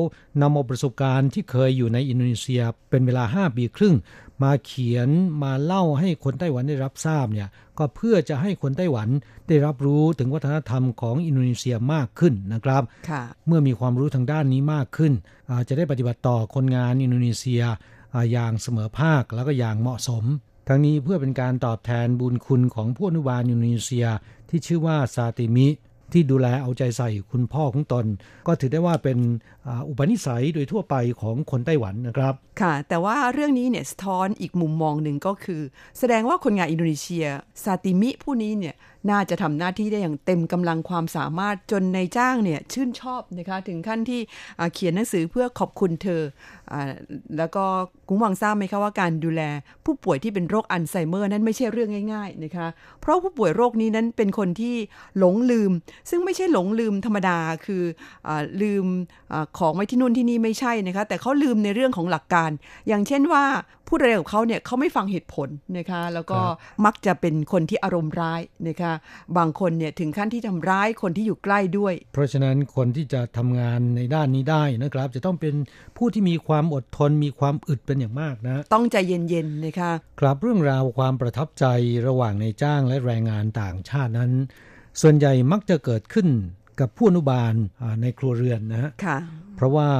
[0.40, 3.94] นำเอาประสบการณ์ที่เคยอยู่ในอินโดนีเซียเป็นเวลา 5 ปีครึ่ง
[4.42, 5.08] มาเขียน
[5.42, 9.08] มาเล่าให้คนไต้หวันได้รับทราบเนี่ยก็เพื่อจะให้คนไต้หวัน
[9.48, 15.12] ได้รับรู้ถึงวัฒนธรรมของอินโดนีเซียมากขึ้นนะครับค่ะเมื่อมีความรู้ทางด้านนี้มากขึ้น
[15.50, 17.62] อ่าจะได้ปฏิบัติต่อคนงานอินโดนีเซีย
[18.14, 20.24] อ่าอย่างเสมอภาคแล้วก็อย่างเหมาะสม
[20.68, 24.06] ทั้งนี้เพื่อเป็นการตอบแทนบุญคุณของผู้อนุบาลอินโดนีเซีย
[24.48, 25.68] ที่ชื่อว่าซาติมิ
[26.12, 28.06] ที่ดูแลเอาใจใส่คุณพ่อของตน
[28.46, 29.18] ก็ถือได้ว่าเป็น
[29.88, 35.62] อุปนิสัยโดยทั่วไปของคนไต้หวันนะครับ ค่ะ แต่ว่าเรื่องนี้เนี่ยสะท้อนอีกมุมมองหนึ่งก็คือ
[35.98, 37.26] แสดงว่าคนงานอินโดนีเซีย
[37.64, 38.76] ซาติมิผู้นี้เนี่ย
[39.10, 44.20] น่าจะทำหน้าที่ได้อย่างเต็มกำลังความสามารถจนนายจ้างเนี่ยชื่นชอบนะคะถึงขั้นที่
[44.74, 46.22] เขียนหนังสือเพื่อขอบคุณเธอ
[46.72, 46.74] อ
[47.38, 47.64] แล้วก็
[48.08, 49.42] กุ้งวังทราบไหมคะว่าการดูแล
[49.84, 52.68] ผู้ป่วยที่เป็นโรคอัลไซเมอร์นั้นไม่ใช่เรื่องง่าย ๆนะคะ
[53.00, 54.76] เพราะผู้ป่วยโรคนี้นั้นเป็นคนที่
[55.18, 55.72] หลงลืม
[56.10, 57.82] ซึ่งไม่ใช่หลงลืมธรรมดาคือ
[58.26, 58.30] อ
[58.62, 58.86] ลืม
[59.58, 62.50] ของไว้ที่นู่นที่นี่ไม่ใช่นะคะ แต่เขาลืมในเรื่องของหลักการ
[62.88, 63.44] อย่างเช่นว่า
[63.88, 65.48] พูดอะไรกับเขาเนี่ยเขาไม่ฟังเหตุผล
[65.78, 66.38] นะคะ แล้วก็
[66.84, 68.92] มักจะเป็นคนที่อารมณ์ร้ายนะคะ
[69.36, 75.54] บางคนเนี่ยถึงขั้นที่ทำร้ายคนที่อยู่ใกล้ด้วย เพราะฉะนั้นคนที่จะทำงานในด้านนี้ได้นะครับ จะต้องเป็น
[75.96, 81.64] ผู้ที่มีความอดทนมีความอึดเป็นอย่างมากนะ ต้องใจเย็นๆนะคะครับเรื่องราวความประทับใจ
[82.06, 84.32] ระหว่างในายจ้างและแรงงานต่างชาตินั้น
[85.00, 86.28] ส่วนใหญ่มักจะเกิดขึ้น
[86.80, 89.18] กับผู้อนุบาลอ่าในครัวเรือนนะฮะค่ะ
[89.56, 89.90] เพราะว่า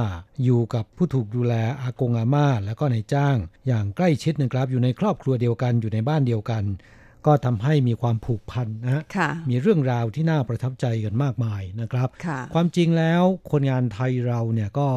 [0.43, 6.63] อยู่กับผู้ถูกดูแลอากงอาม่าแล้วก็ในายจ้าง อย่างใกล้ชิดนะครับ อยู่ในครอบครัวเดียวกันอยู่ในบ้านเดียวกัน
[7.25, 14.89] ก็ทำให้มีความผูกพันนะฮะค่ะมีเรื่องราวที่น่าประทับใจกันมากมายนะครับค่ะความจริงแล้วคนงานไทยเราเนี่ยก็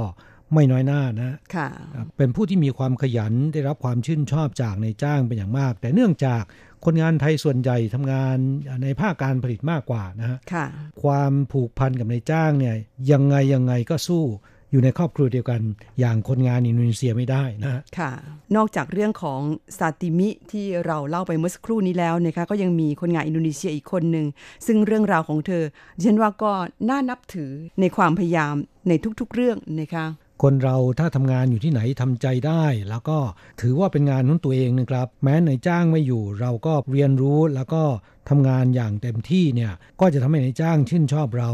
[0.55, 1.68] ไม่น้อยหน้านะค่ะ
[2.16, 6.42] เป็นผู้ที่มีความขยันได้รับความชื่นชอบจากในายจ้างเป็นอย่างมาก แต่เนื่องจาก
[6.84, 8.36] คนงานไทยส่วนใหญ่ทำงาน
[8.82, 10.66] ในภาคการผลิตมากกว่านะฮะค่ะ
[11.03, 12.76] ความผูกพันกับนายจ้างเนี่ย
[13.11, 14.24] ยังไงยังไงก็สู้
[14.70, 15.61] อยู่ในครอบครัวเดียวกัน
[16.01, 18.12] อย่างคนงานอินโดนีเซียไม่ได้นะฮะค่ะ
[18.57, 19.40] นอกจากเรื่องของ
[19.78, 24.26] ซาติมิที่เราเล่าไปเมื่อสักครู่นี้แล้วนะคะก็ยังมีคนงานอินโดนีเซียอีกคนหนึ่ง
[24.66, 25.64] ซึ่งเรื่องราวของเธอ
[25.97, 26.53] ดิฉันว่าก็
[26.88, 28.55] น่านับถือในความพยายาม
[28.88, 30.07] ในทุกๆเรื่องนะคะ
[30.43, 33.18] คนเราถ้าทำงานอยู่ที่ไหนทำใจได้ แล้วก็
[33.61, 37.82] ถือว่าเป็นงานของตัวเองนะครับ แม้นายจ้างไม่อยู่ เราก็เรียนรู้แล้วก็
[38.28, 41.53] ทำงานอย่างเต็มที่เนี่ยก็จะทำให้นายจ้างชื่นชอบเรา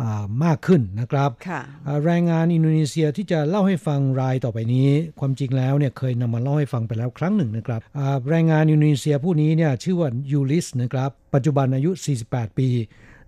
[0.00, 11.90] อ่ามากขึ้นนะครับค่ะอ่าแรงงานอินโดนีเซียที่จะเล่าให้ฟังรายต่อไปนี้ ความจริงแล้วเนี่ยเคยนำมาเล่าให้ฟังไปแล้วครั้งหนึ่งนะครับอ่าแรงงานอินโดนีเซียผู้นี้เนี่ยชื่อว่ายูลิสนะครับ ปัจจุบันอายุ
[12.26, 12.68] 48 ปี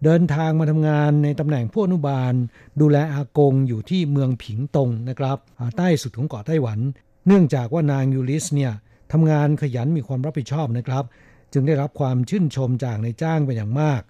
[0.05, 2.33] เดินทางมาทำงานในตำแหน่งผู้อนุบาล
[2.81, 5.39] ดูแลอากงอยู่ที่เมืองผิงตงนะครับ
[5.77, 6.79] ใต้สุดของเกาะไต้หวัน
[7.27, 8.73] เนื่องจากว่านางยูลิสเนี่ย
[9.13, 11.05] ทำงานขยันมีความรับผิดชอบนะครับ
[11.53, 14.03] จึงได้รับความชื่นชมจากนายจ้างเป็นอย่างมาก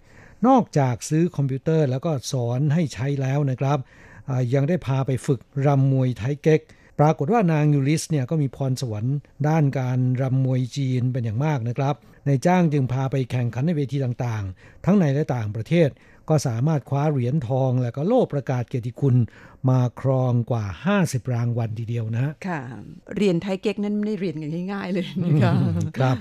[0.46, 3.78] นอกจากซื้อคอมพิวเตอร์แล้วก็สอนให้ใช้แล้วนะครับ
[4.54, 6.60] ยังได้พาไปฝึกรำมวยไทเก๊ก
[6.98, 9.16] ปรากฏว่านางยูลิสเนี่ยก็มีพรสวรรค์
[9.48, 11.94] ด้านการรำมวยจีนเป็นอย่างมากนะครับ
[12.26, 15.88] นายจ้างจึงพาไปแข่งขันในเวทีต่างๆ ทั้งในและต่างประเทศ
[16.28, 19.16] ก็สามารถคว้าเหรียญทองและก็โล่ประกาศเกียรติคุณ
[19.68, 20.64] มาครองกว่า
[20.98, 22.60] 50 รางวัลทีเดียวนะฮะค่ะ
[23.16, 25.52] เรียนไทยเก๊กนั้นไม่ได้เรียนกันง่ายๆเลยนะคะ
[25.98, 26.16] ครับ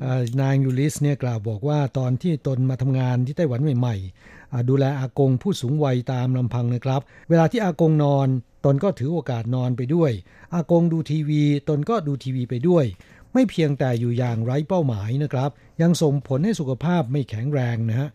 [0.00, 8.28] เอ่อนางยูลิสเนี่ยกล่าวบอกว่าตอนที่ตนมาทำงานที่ไต้หวันใหม่ๆอ่า ดูแลอากงผู้สูงวัยตามลำพังนะครับ เวลาที่อากงนอน
[8.64, 10.12] ตนก็ถือโอกาสนอนไปด้วย
[10.54, 12.84] อากงดูทีวี ตนก็ดูทีวีไปด้วย
[13.32, 15.50] ไม่เพียงแต่อยู่อย่างไร้เป้าหมายนะครับ
[15.82, 18.08] ยังส่งผลให้สุขภาพไม่แข็งแรงนะฮะ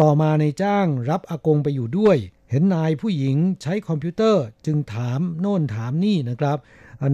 [0.00, 2.16] ต่อมานายจ้างรับอากงไปอยู่ด้วย
[2.50, 6.58] เห็นนายผู้หญิงใช้คอมพิวเตอร์จึงถามโน่นถามนี่นะครับ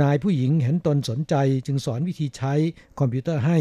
[0.02, 1.34] นายผู้หญิงเห็นตนสนใจ
[1.66, 2.54] จึงสอนวิธีใช้
[2.98, 3.58] คอมพิวเตอร์ให้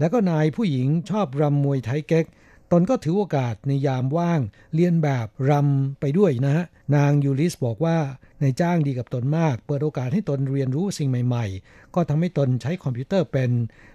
[0.00, 2.26] แล้วก็นายผู้หญิงชอบรำมวยไทเก๊ก
[2.72, 4.40] ตนก็ถือโอกาสในยามว่าง
[4.74, 6.64] เลียนแบบรำไปด้วยนะฮะ
[6.96, 7.98] นางยูลิสบอกว่า
[8.40, 13.50] นายจ้างดีกับตนมาก เปิดโอกาสให้ตนเรียนรู้สิ่งใหม่ๆ ก็ทำให้ตนใช้คอมพิวเตอร์เป็น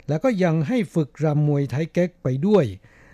[0.07, 2.65] แล้วก็ยังให้ฝึกรำมวยไทยเก๊กไปด้วย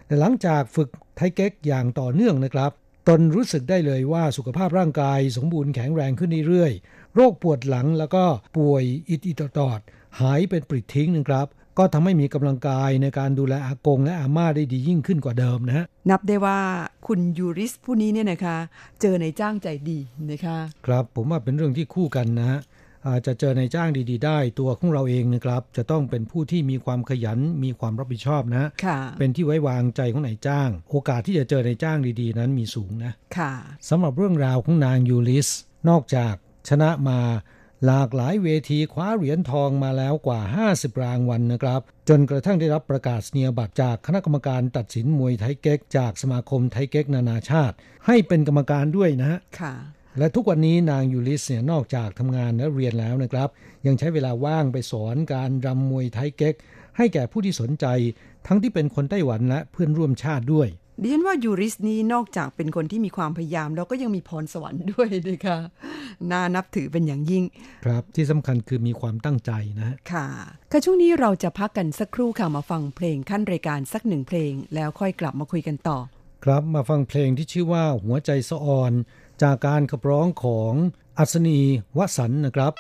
[0.06, 2.72] แต่หลังจากฝึกไทยเก๊กอย่างต่อเนื่องนะครับ
[3.08, 8.24] ตนรู้สึกได้เลยว่าสุขภาพร่างกายสมบูรณ์แข็งแรงขึ้นเรื่อยๆโรคปวดหลังแล้วก็
[8.58, 9.80] ป่วยอิดอิดตอด
[10.22, 11.48] หายเป็นปริดทิ้งนะครับ
[11.78, 16.60] ก็ทำให้มีกำลังกายในการดูแลอากงและอาม่าได้ดียิ่งขึ้นกว่าเดิมนะฮะนับได้ว่า
[17.08, 18.58] คุณยูริสผู้นี้เนี่ยนะคะ
[19.02, 20.00] เจอในจ้างใจดี
[20.32, 22.60] นะคะครับผมว่าเป็นเรื่องที่คู่กันนะฮะ
[23.08, 33.54] อาจจะเจอในจ้างดี ๆ ได้ตัวของเราเองนะครับ จะต้องเป็นผู้ที่มีความขยันมีความรับผิดชอบนะค่ะเป็นที่ไว้วางใจของนายจ้าง โอกาสที่จะเจอในจ้างดีๆ นั้นมีสูงนะค่ะ
[33.90, 35.48] สำหรับเรื่องราวของนางยูลิส
[35.90, 36.34] นอกจาก
[36.70, 37.20] ชนะมา
[37.86, 47.76] หลากหลายเวทีคว้าเหรียญทองมาแล้วกว่า 50 รางวัลนะครับ จนกระทั่งได้รับประกาศนียบัตรจากคณะกรรมการตัดสินมวยไทเก๊ก จากสมาคมไทเก๊กนานาชาติ
[48.06, 49.74] ให้เป็นกรรมการด้วยนะฮะค่ะ
[50.18, 53.50] และทุกวันนี้นางยูลิสเนี่ยนอกจากทำงานและเรียนแล้วนะครับ
[53.86, 56.56] ยังใช้เวลาว่างไปสอนการรำมวยไทเก๊ก
[56.98, 57.86] ให้แก่ผู้ที่สนใจ
[58.48, 60.68] ทั้งที่เป็นคนไต้หวันและเพื่อนร่วมชาติด้วย
[61.02, 65.58] ดิฉันว่ายูริสนี้นอกจากเป็นคนที่มีความพยายาม แล้วก็ยังมีพรสวรรค์ด้วยนะคะ
[66.32, 67.44] น่านับถือเป็นอย่างยิ่ง
[67.86, 70.28] ครับที่สำคัญคือมีความตั้งใจนะฮะค่ะ
[70.72, 75.98] ค่ะช่วงนี้เราจะพักกันสักครู่ค่ะมาฟังเพลงขั้นรายการสักหนึ่งเพลง แล้วค่อยกลับมาคุยกันต่อ
[76.44, 78.92] ครับมาฟังเพลงที่ชื่อว่าหัวใจสะออน
[79.44, 80.74] จากการขับร้องของ
[81.18, 81.60] อัศนี
[81.98, 82.74] วสันต์นะครับ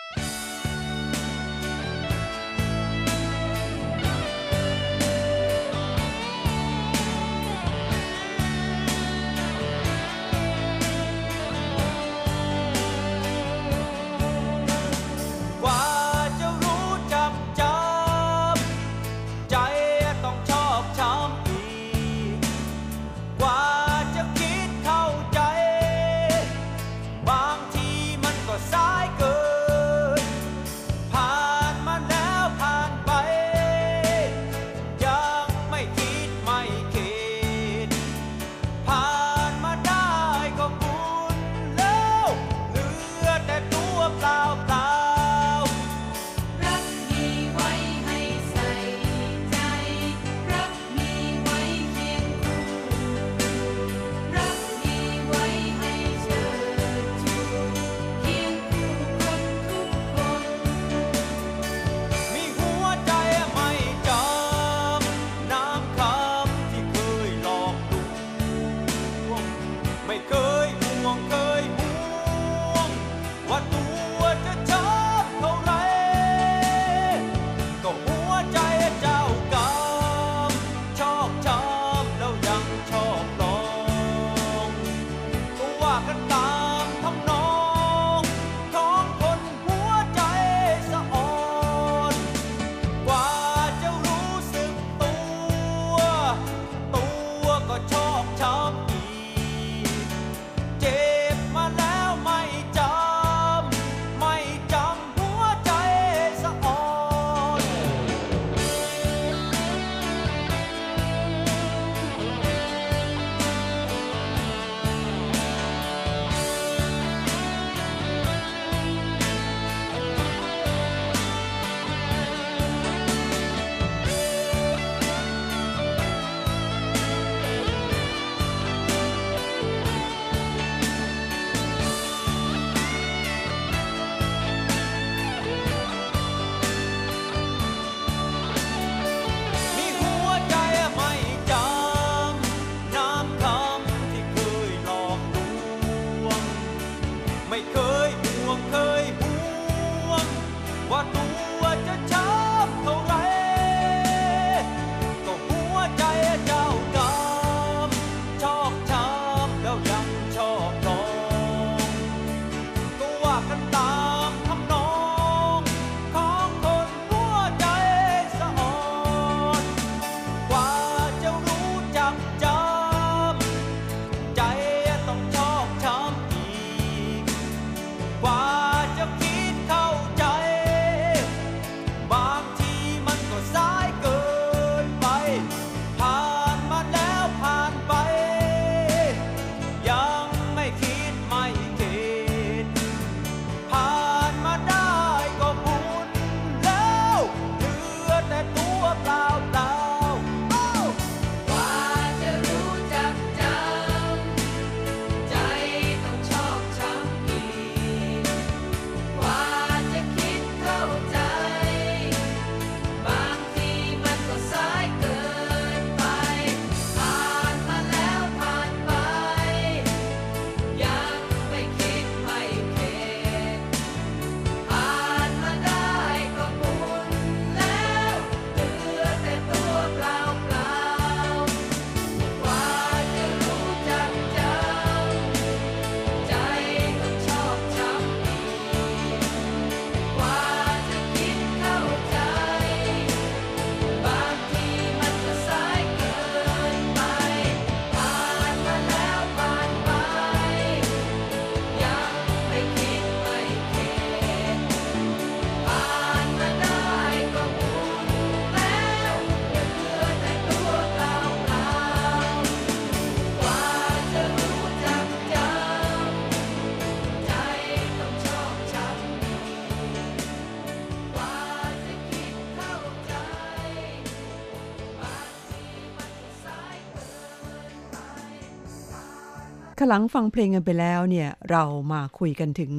[279.81, 282.71] ขลังฟังเพลงกันไปแล้วเนี่ยเรามาคุยกันถึง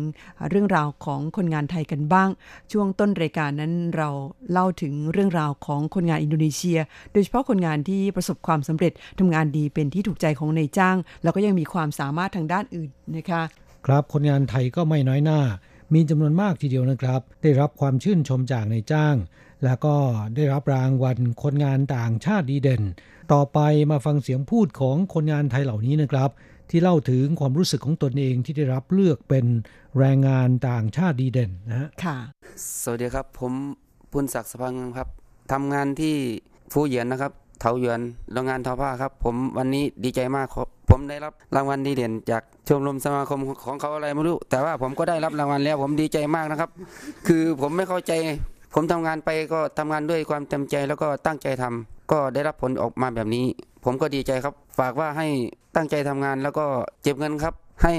[0.49, 2.28] เรื่องราวของคนงานไทยกันบ้าง
[2.72, 4.09] ช่วงต้นรายการนั้นเรา
[4.53, 6.78] เล่าถึงเรื่องราวของคนงานอินโดนีเซีย
[7.12, 13.42] โดยเฉพาะคนงานที่ประสบความสำเร็จทำงานดีเป็นที่ถูกใจของนายจ้าง แล้วก็ยังมีความสามารถทางด้านอื่นนะคะ
[13.86, 15.40] ครับคนงานไทยก็ไม่น้อยหน้า
[15.94, 19.16] มีจำนวนมากทีเดียวนะครับ ได้รับความชื่นชมจากนายจ้าง
[19.64, 19.94] แล้วก็
[20.36, 22.82] ได้รับรางวัลคนงานต่างชาติดีเด่น
[23.32, 23.59] ต่อไป
[23.90, 26.30] มาฟังเสียงพูดของคนงานไทยเหล่านี้นะครับ
[26.70, 29.46] ที่เล่าถึงความรู้สึกของตนเองที่ได้รับเลือกเป็น
[29.98, 32.16] แรงงานต่างชาติดีเด่นนะฮะค่ะ
[32.82, 33.52] สวัสดีครับ ผม
[34.12, 35.08] ปุณศักดิ์สพังครับ
[35.52, 36.14] ทำงานที่
[36.72, 38.00] ฟูเหยียนนะครับเถาหยวน
[38.32, 46.70] โรงงานทอผ้าครับ ผมวันนี้ดีใจมากครับผมได้รับรางวัลดีเด่น จากชมรมสมาคมของเขาอะไรไม่รู้ แต่ว่าผมก็ได้รับรางวัลแล้ว ผมดีใจมากนะครับ
[47.26, 48.12] คือผมไม่เข้าใจ
[48.74, 53.44] ผมทำงานไปก็ทำงานด้วยความเต็มใจแล้วก็ตั้งใจทำก็ได้รับผลออกมาแบบนี้
[53.84, 55.26] ผมก็ดีใจครับ ฝากว่าให้
[55.76, 56.64] ตั้งใจทำงานแล้วก็
[57.02, 57.94] เก็บเงินครับ ให้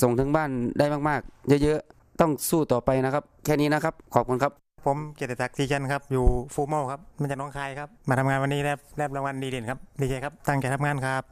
[0.00, 4.52] ส่งถึงบ้านได้มากๆ เยอะๆ ต้องสู้ต่อไปนะครับ แค่นี้นะครับ ขอบคุณครับ
[4.84, 6.24] ผมเกียรติศักดิ์ทีจันครับ อยู่
[6.54, 11.22] ฟูโมครับมันจะน้องคายครับ มาทำงานวันนี้ได้ได้รางวัลดีเด่นครับ ดีใจครับ ตั้งใจทำงานครับ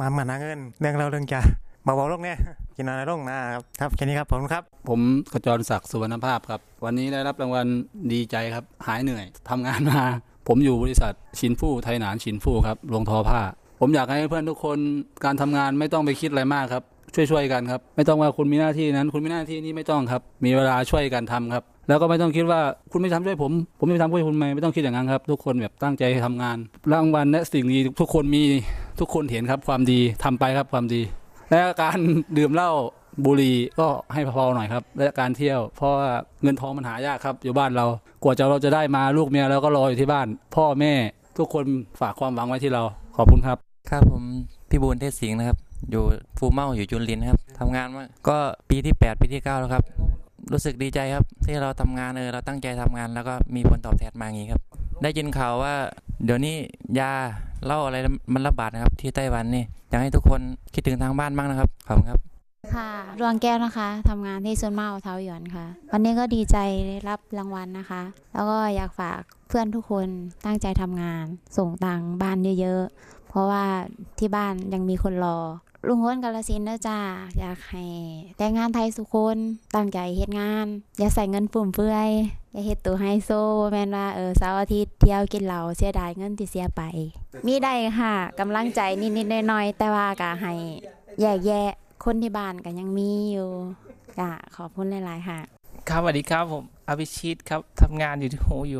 [0.00, 1.40] มามาหาเงิน เรื่องเราเรื่องจะ
[1.84, 2.38] เบาๆลงเนี่ย
[2.76, 5.00] กินอะไรลงนะครับครับแค่นี้ครับผมครับ ผม
[5.32, 7.66] ขจรศักดิ์สุวรรณภาพครับ วันนี้ได้รับรางวัล
[8.12, 10.02] ดีใจครับ หายเหนื่อยทำงานมา
[10.48, 13.40] ผมอยู่บริษัทชินฟู่ไทยหนานชินฟู่ครับลงทอผ้า
[13.80, 14.78] ผมอยากให้เพื่อนทุกคน
[15.24, 16.82] การทำงานไม่ต้องไปคิดอะไรมากครับ
[17.14, 22.60] ช่วยๆกันครับ ไม่ต้องว่าคุณมีหน้าที่นั้น คุณมีหน้าที่นี้ไม่ต้องครับ มีเวลาช่วยกันทำครับ แล้วก็ไม่ต้องคิดว่า
[22.92, 26.56] คุณไม่ทำช่วยผม ผมไม่ทำช่วยคุณไหมไม่ต้องคิดอย่างนั้นครับ ทุกคนแบบตั้งใจทำงาน
[26.92, 28.42] รางวัลและสิ่งดีทุกคนมี
[29.00, 31.00] ทุกคนเห็นครับความดีทำไปครับความดี
[31.50, 31.98] และการ
[32.38, 32.70] ดื่มเหล้า
[33.24, 36.10] บุหรี่ก็ให้พอๆหน่อยครับและการเที่ยว เพราะว่า
[36.42, 37.86] เงินทองมันหายากครับอยู่บ้านเรา
[38.22, 40.26] กว่าจะเราจะได้มาลูกเมียเราก็รออยู่ที่บ้าน
[40.56, 40.92] พ่อแม่
[41.38, 41.64] ทุกคน
[42.00, 42.82] ฝากความหวังไว้ที่เรา
[43.16, 43.58] ขอบคุณครับ
[43.90, 44.22] ครับผม
[44.70, 45.58] พี่บูลเทศสิงห์นะครับ
[45.90, 46.02] อยู่
[46.38, 48.36] ฟูเมาอยู่จุนลินครับทำงานมาก็
[48.70, 49.82] ปีที่ 8 ปีที่ 9 แล้วครับ
[50.52, 54.62] รู้สึกดีใจครับ ที่เราทำงานเออเราตั้งใจทำงานแล้วก็มีผลตอบแทนมาอย่างนี้ครับ
[55.02, 55.74] ได้ยินข่าวว่า
[56.24, 56.56] เดี๋ยวนี้
[56.98, 57.10] ยา
[57.66, 57.96] เหล้าอะไร
[58.32, 60.40] มันระบาดนะครับ ที่ไต้หวันนี่อยากให้ทุกคน
[60.74, 62.20] คิดถึงทางบ้านบ้างนะครับขอบคุณครับ
[62.74, 62.90] ค่ะ
[63.20, 66.56] ดวงแก้วนะคะทำงานที่ซุนเมาเทาหยวนค่ะ วันนี้ก็ดีใจ
[66.86, 68.02] ได้รับรางวัลนะคะ
[68.32, 70.08] แล้วก็อยากฝากเพื่อนทุกคน
[70.44, 71.24] ตั้งใจทำงาน
[71.56, 73.64] ส่งตังค์บ้านเยอะๆเพราะว่า
[74.18, 75.38] ที่บ้านยังมีคนรอ
[75.88, 76.98] ลุงพ้นกาลสินธุ์เด้อจ้า
[77.38, 77.84] อยากให้
[78.38, 79.38] แต่งงานไทยสุคน
[79.74, 80.66] ตั้งใจเฮ็ดงาน
[80.98, 82.10] อย่าใส่เงินฟุ่มเฟือย
[82.52, 83.30] อย่าเฮ็ดตัวไฮโซ
[83.70, 86.82] แม่นว่าเออเสาร์อาทิตย์เที่ยวกินเหล้าเสียดายเงินที่เสียไป
[87.46, 90.52] มีได้ค่ะกำลังใจนิดๆหน่อยๆแต่ว่าก็ให้
[91.20, 91.70] แยกแยะ
[92.04, 93.48] คนที่บ้านก็ยังมีอยู่
[94.18, 95.38] จ้ะขอบคุณหลายๆค่ะ
[95.88, 98.76] ครับสวัสดีครับผมอภิชิตครับทำงานอยู่ที่โฮโย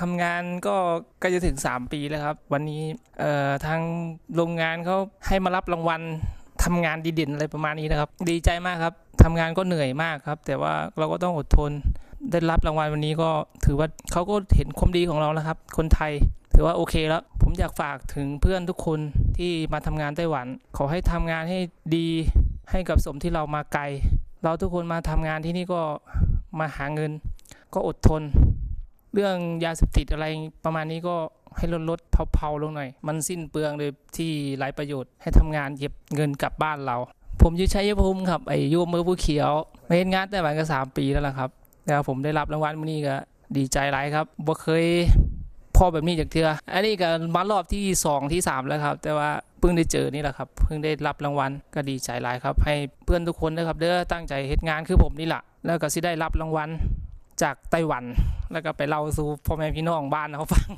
[0.00, 0.76] ทำงานก็
[1.20, 2.82] ใก็จะถึง 3 ปีแล้วครับ วันนี้
[3.20, 3.80] เอ่อทาง
[4.36, 4.96] โรงงานเขา
[5.26, 6.02] ให้มารับรางวัล
[6.64, 11.70] ทำงานดีเด่นอะไรประมาณนี้นะครับ ดีใจมากครับทำงานก็เหนื่อยมากครับ แต่ว่าเราก็ต้องอดทน
[12.30, 13.30] ได้รับรางวัลวันนี้ก็
[13.64, 16.12] ถือว่าเขาก็เห็นความดีของเราแล้วครับ คนไทย
[16.54, 18.98] ถือว่าโอเคแล้ว ผมอยากฝากถึงเพื่อนทุกคน
[19.36, 20.46] ที่มาทำงานไต้หวัน
[20.76, 21.58] ขอให้ทำงานให้
[21.96, 22.08] ดี
[22.70, 23.82] ให้กับสมที่เรามาไกล
[24.44, 25.80] เราทุกคนมาทำงานที่นี่ก็
[26.58, 27.12] มาหาเงิน
[27.74, 28.22] ก็อดทน
[29.14, 30.26] เรื่องยาเสพติดอะไร
[30.64, 31.16] ประมาณนี้ก็
[31.56, 31.98] ให้ลดลด
[32.34, 36.96] เผาๆลงหน่อย มันสิ้นเปลืองเลยที่ไร้ประโยชน์ให้ทำงานเก็บเงินกลับบ้านเรา
[37.42, 39.52] ผมอยูชัยภูมิครับไอ้ยูมือผู้เขียว
[39.88, 41.50] มาเห็นงานไต้หวันก็สามปีแล้วล่ะครับ
[41.86, 43.14] แล้วผมได้รับรางวัลมื้อนี้ก็
[43.56, 44.84] ดีใจหลายครับบ่เคย
[45.76, 52.74] พ่อแบบนี้จากเทืออันนี้ก็มารอบที่สองที่สามแล้วครับ แต่ว่าเพิ่งได้เจอนี่แหละครับ เพิ่งได้รับรางวัลก็ดีใจหลายครับ ให้
[53.04, 56.68] เพื่อนทุกคนนะครับ เด้อตั้งใจเฮ็ดงานคือผมนี่แหละแล้วก็สิได้รับรางวัล
[57.42, 58.04] จากไต้หวัน
[58.52, 60.68] แล้วก็ไปเล่าสู่พ่อแม่พี่น้องบ้านเขาฟัง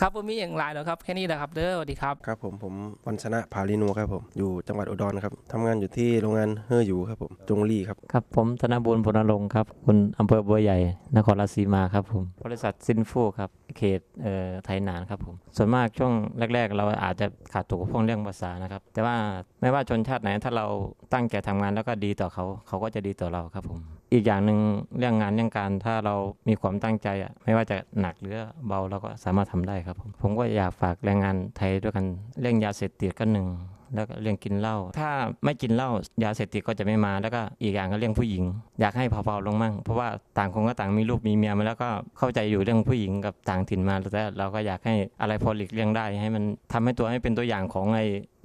[0.00, 2.74] ครับผมมีอย่างไรแล้วครับแค่นี้แหละครับเด้อสวัสดีครับครับผมผม
[3.06, 10.78] วันชนะภาลินูครับผมอยู่จังหวัดอุดรครับทำงานอยู่ที่โรงงานเฮออยู่ครับผมจงลี่ครับครับผมธนบุญพลนรงค์ครับคุณอำเภอบัวใหญ่
[11.16, 16.12] นครราชสีมาครับผมบริษัทซินฟูครับเขตเอ่อไทยนานครับผมส่วนมากช่วง
[16.54, 19.16] แรก ๆ เราอาจจะขาดตกบกพร่องเรื่องภาษานะครับแต่ว่า
[19.60, 20.66] ไม่ว่าชนชาติไหนถ้าเรา
[21.12, 23.80] ตั้งใจทำงานแล้วก็ดีต่อเขาเขาก็จะดีต่อเราครับผม
[24.12, 24.58] อีกอย่างหนึ่ง
[24.98, 26.14] เรื่องงานเรื่องการถ้าเรา
[26.48, 28.36] มีความตั้งใจอะไม่ว่าจะหนักหรือ
[28.66, 32.06] เบาเราก็สามารถทำได้ครับ ผมผมก็อยากฝากแรงงานไทยด้วยกัน
[32.40, 33.48] เรื่องยาเสพติดก็หนึ่ง
[33.94, 35.10] แล้วก็เรื่องกินเหล้าถ้า
[35.44, 35.90] ไม่กินเหล้า
[36.24, 38.44] ยาเสพติดก็จะไม่มา แล้วก็อีกอย่างก็เรื่องผู้หญิง
[38.80, 41.88] อยากให้เผาๆลงมั่งเพราะว่าต่างคนก็ต่างมีลูกมีเมียมาแล้วก็
[42.18, 48.00] เข้าใจอยู่เรื่องผู้หญิงกับต่างถิ่นมาแต่เราก็อยากให้อะไรพอหลีกเลี่ยงได้ให้มันทำให้ตัวให้เป็นตัวอย่างของไอ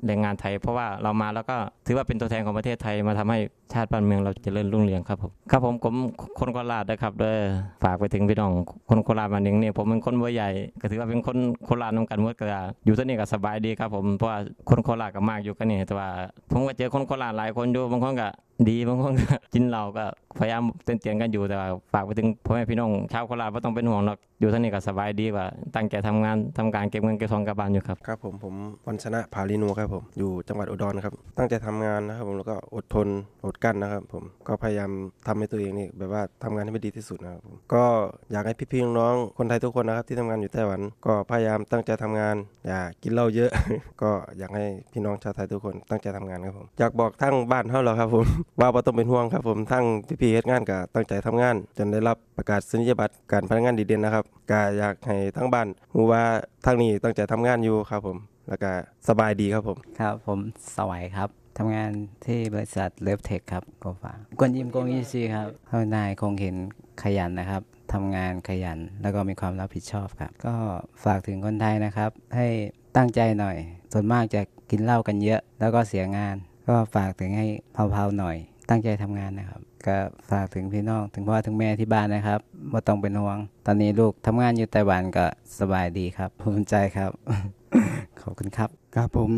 [0.05, 3.39] แรงงานไทย เพราะว่าเรามาแล้วก็ถือว่าเป็นตัวแทนของประเทศไทยมาทำให้
[3.73, 5.95] ชาติบ้านเมืองเราจเจริญรุ่งเรืองครับผมครับผมผม
[6.39, 7.39] คนโคราชนะครับเด้อ
[7.83, 8.51] ฝากไปถึงพี่น้อง
[8.89, 10.49] คนโคราชมาหนึ่งเนี่ยผมเป็นคนบัวใหญ่
[10.81, 12.45] ก็ถือว่าเป็นคนโคราชนำกันเมดก็
[12.85, 14.37] อยู่ที่นี่ก็สบายดีครับผมเพราะว่า
[14.69, 16.09] คนโคราชก็มากอยู่กันนี่แต่ว่า
[16.51, 18.29] ผมก็เจอคนโคราชหลายคนอยู่บางคนก็
[18.69, 20.05] ดีบางคนก็กินเหล้าก็
[20.39, 25.45] พยายามเตือนๆกันอยู่แต่ว่าฝากไปถึงพ่อแม่พี่น้องชาวโคราชว่าต้องเป็นห่วงหรอกอยู่ที่นี่ก็สบายดีกว่า
[25.75, 28.53] ตั้งใจทำงานทำการเก็บเงินเก็บทองกับบ้านอยู่ครับครับผมผม
[28.87, 33.07] วันชนะภาลินูครับผมอยู่จังหวัดอุดรครับ ตั้งใจทำงานนะครับผมแล้วก็อดทน
[33.45, 34.91] อดกลั้นนะครับ ผมก็พยายาม
[35.27, 37.85] ทำให้ตัวเองนี่แบบว่าทำงานให้มันดีที่สุดนะครับผมก็
[38.31, 42.35] อยากให้พี่ๆน้องๆคนไทยทุกคนนะครับที่ทำงานอยู่ไต้หวัน ก็พยายามตั้งใจทำงาน
[42.67, 43.51] อย่ากินเหล้าเยอะ
[44.01, 48.25] ก็อยากให้พี่น้องชาวไทยทุกคนตั้งใจทำงานครับผมอยากบอกทั้งบ้านเฮาแล้วครับผม
[48.59, 49.85] ว่าบ่ต้องเป็นห่วงครับผมทั้ง
[50.19, 56.23] พี่เฮ็ดงานก็ตั้งใจทำงาน จนได้รับประกาศนียบัตรการพนักงานดีเด่นนะครับก็อยากให้ทั้งบ้านรู้ว่า
[56.65, 58.17] ทางนี้ตั้งใจทำงานอยู่ครับผม
[58.49, 58.71] แล้วก็
[59.07, 60.39] สบายดีครับผมครับผม
[60.77, 61.91] สวัยครับทำงาน
[62.25, 66.55] ที่บริษัทเลิฟเทคครับก็ฝากวนยิมกงยีซีครับเขานายคงเห็น
[67.03, 67.61] ขยันนะครับ
[67.93, 70.55] ทำงานขยันแล้วก็มีความรับผิดชอบครับ ก็
[71.05, 72.47] ฝากถึงคนไทยนะครับ ให้
[72.97, 73.57] ตั้งใจหน่อย
[73.93, 74.41] ส่วนมากจะ
[74.71, 76.35] กินเหล้ากันเยอะ แล้วก็เสียงาน
[76.67, 78.37] ก็ฝากถึงให้เผาๆหน่อย
[78.69, 79.97] ตั้งใจทำงานนะครับ ก็
[80.31, 82.39] ฝากถึงพี่น้องถึงพ่อถึงแม่ที่บ้านนะครับ
[82.69, 85.25] ไม่ต้องเป็นห่วง ตอนนี้ลูกทำงานอยู่ไต้หวันก็
[85.59, 87.11] สบายดีครับภูมิใจครับ
[88.21, 89.29] ขอบคุณครับครับผม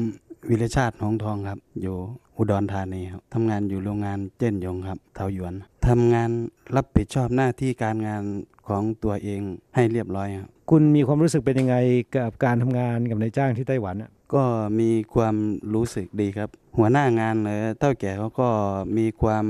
[0.49, 1.95] วิรชาติหองทองครับ อยู่
[2.38, 5.53] อุดรธานีครับทำงานอยู่โรงงานเจิ้นยงครับเทาหยวน
[5.88, 6.30] ทำงาน
[6.76, 8.23] รับผิดชอบหน้าที่การงาน
[8.67, 9.41] ของตัวเอง
[9.76, 11.76] ให้เรียบร้อยครับคุณมีความรู้สึกเป็นยังไง
[12.15, 14.43] กับการทำงานกับนายจ้างที่ไต้หวันอะ ก็
[14.80, 15.36] มีความ
[15.73, 18.49] รู้สึกดีครับ หัวหน้างานเลยเท่าแก่เขาก็
[18.97, 19.45] มีความ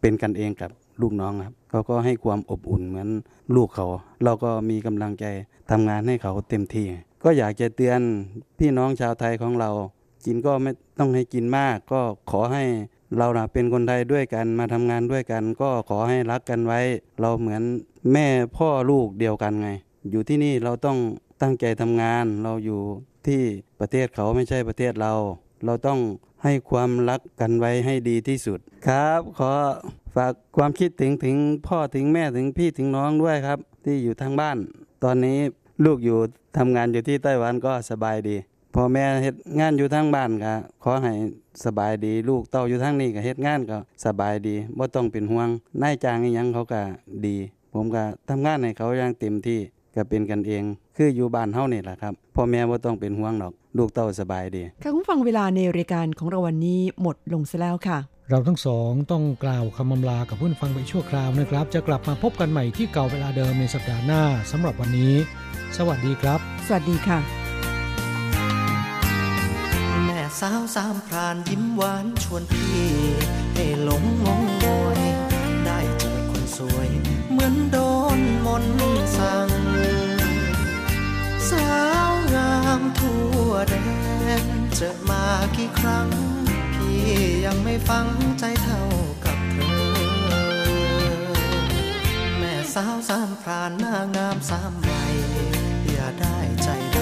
[0.00, 0.70] เป็นกันเองกับ
[1.00, 3.08] ลูกน้องครับเขาก็ให้ความอบอุ่นเหมือน
[3.54, 3.86] ลูกเขา
[4.24, 5.24] เราก็มีกำลังใจ
[5.70, 6.86] ทำงานให้เขาเต็มที่
[7.22, 8.00] ก็อยากจะเตือน
[8.58, 9.70] พี่น้องชาวไทยของเรา
[10.24, 12.00] กินก็ไม่ต้องให้กินมาก ก็
[12.30, 12.64] ขอให้
[13.18, 16.80] เรานะเป็นคนไทยด้วยกันมาทำงานด้วยกัน ก็ขอให้รักกันไว้
[17.20, 17.62] เราเหมือน
[18.12, 18.26] แม่
[18.56, 19.68] พ่อลูกเดียวกันไง
[20.10, 20.98] อยู่ที่นี่เราต้อง
[21.42, 22.80] ตั้งใจทำงานเราอยู่
[23.26, 23.42] ที่
[23.80, 25.12] ประเทศเขาไม่ใช่ประเทศเรา
[25.64, 25.98] เราต้อง
[26.44, 28.58] ให้ความรักกันไว้ให้ดีที่สุด
[28.88, 29.52] ครับ ขอ
[30.16, 34.56] ฝากความคิดถึงถึงพ่อถึงแม่ถึงพี่ถึงน้องด้วยครับ ที่อยู่ทางบ้าน
[35.04, 35.38] ตอนนี้
[35.84, 36.18] ลูกอยู่
[36.56, 38.36] ทำงานอยู่ที่ไต้หวันก็สบายดี
[38.74, 40.54] พ่อแม่เฮ็ดงานอยู่ทางบ้านก็
[40.84, 41.12] ขอให้
[41.64, 45.48] สบายดี ลูกเต้าอยู่ทางนี้ก็เฮ็ดงานก็สบายดีบ่ต้องเป็นห่วง
[45.82, 46.80] นายจ้างอีหยังเขาก็
[47.26, 47.36] ดี
[47.72, 49.60] ผมก็ทำงานให้เขาอย่างเต็มที่
[49.94, 50.62] ก็เป็นกันเอง
[50.96, 57.98] คืออยู่บ้านเฮานี่แหละครับพ่อแม่บ่ต้องเป็นห่วงหรอก ลูกเต้าสบายดีค่ะคุณฟังเวลาในรายการของเราวันนี้หมดลงซะแล้วค่ะ
[58.30, 65.14] เราทั้งสองต้องกล่าวคำอำลากับผู้ฟังไปชั่วคราวนะครับ จะกลับมาพบกันใหม่ที่เก่าเวลาเดิมในสัปดาห์หน้าสำหรับวันนี้
[65.76, 67.18] สวัสดีครับ สวัสดีค่ะ
[70.04, 72.72] แม่สาวสามพรานยิ้มหวานชวนพี่
[73.54, 75.00] ให้หลงงงงวย
[75.64, 76.88] ได้เจอคนสวย
[77.32, 77.76] เหมือนโด
[78.18, 79.49] นมนต์สั่ง
[81.50, 81.74] สา
[82.10, 83.74] วงามทั่วแด
[84.40, 84.42] น
[84.76, 85.24] เจอมา
[85.56, 86.08] กี่ครั้ง
[86.74, 87.04] พี่
[87.44, 88.06] ยังไม่ฟัง
[88.38, 88.82] ใจเท่า
[89.24, 89.90] กับเธอ
[92.38, 95.16] แม่สาวสามพรานหน้างามสามวัย
[95.90, 96.96] อย่าได้ใจด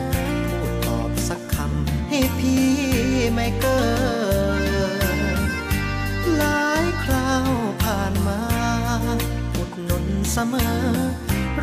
[0.00, 2.68] ำพูดตอบสักคำให้พี่
[3.34, 3.80] ไม่เกิ
[4.62, 5.40] น
[6.38, 7.48] หลายคราว
[7.82, 8.40] ผ่านมา
[9.56, 10.74] อุดหนุนเสมอ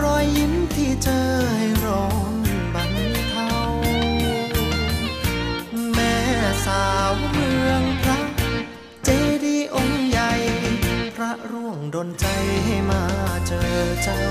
[0.01, 1.27] รอยยิ้มที่เจอ
[1.57, 2.35] ให้ร้อน
[2.73, 2.93] บรร
[3.29, 3.51] เทา
[5.93, 6.15] แม่
[6.65, 8.19] สาวเมืองพระ
[9.05, 9.09] เจ
[9.43, 10.31] ดีย์องค์ใหญ่
[11.15, 12.25] พระร่วงดนใจ
[12.65, 13.03] ให้มา
[13.47, 13.71] เจอ
[14.03, 14.21] เจ้า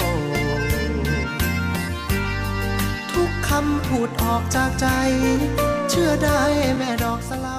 [3.12, 4.86] ทุกคำพูดออกจากใจ
[5.90, 6.42] เชื่อได้
[6.76, 7.58] แม่ดอกสะเลา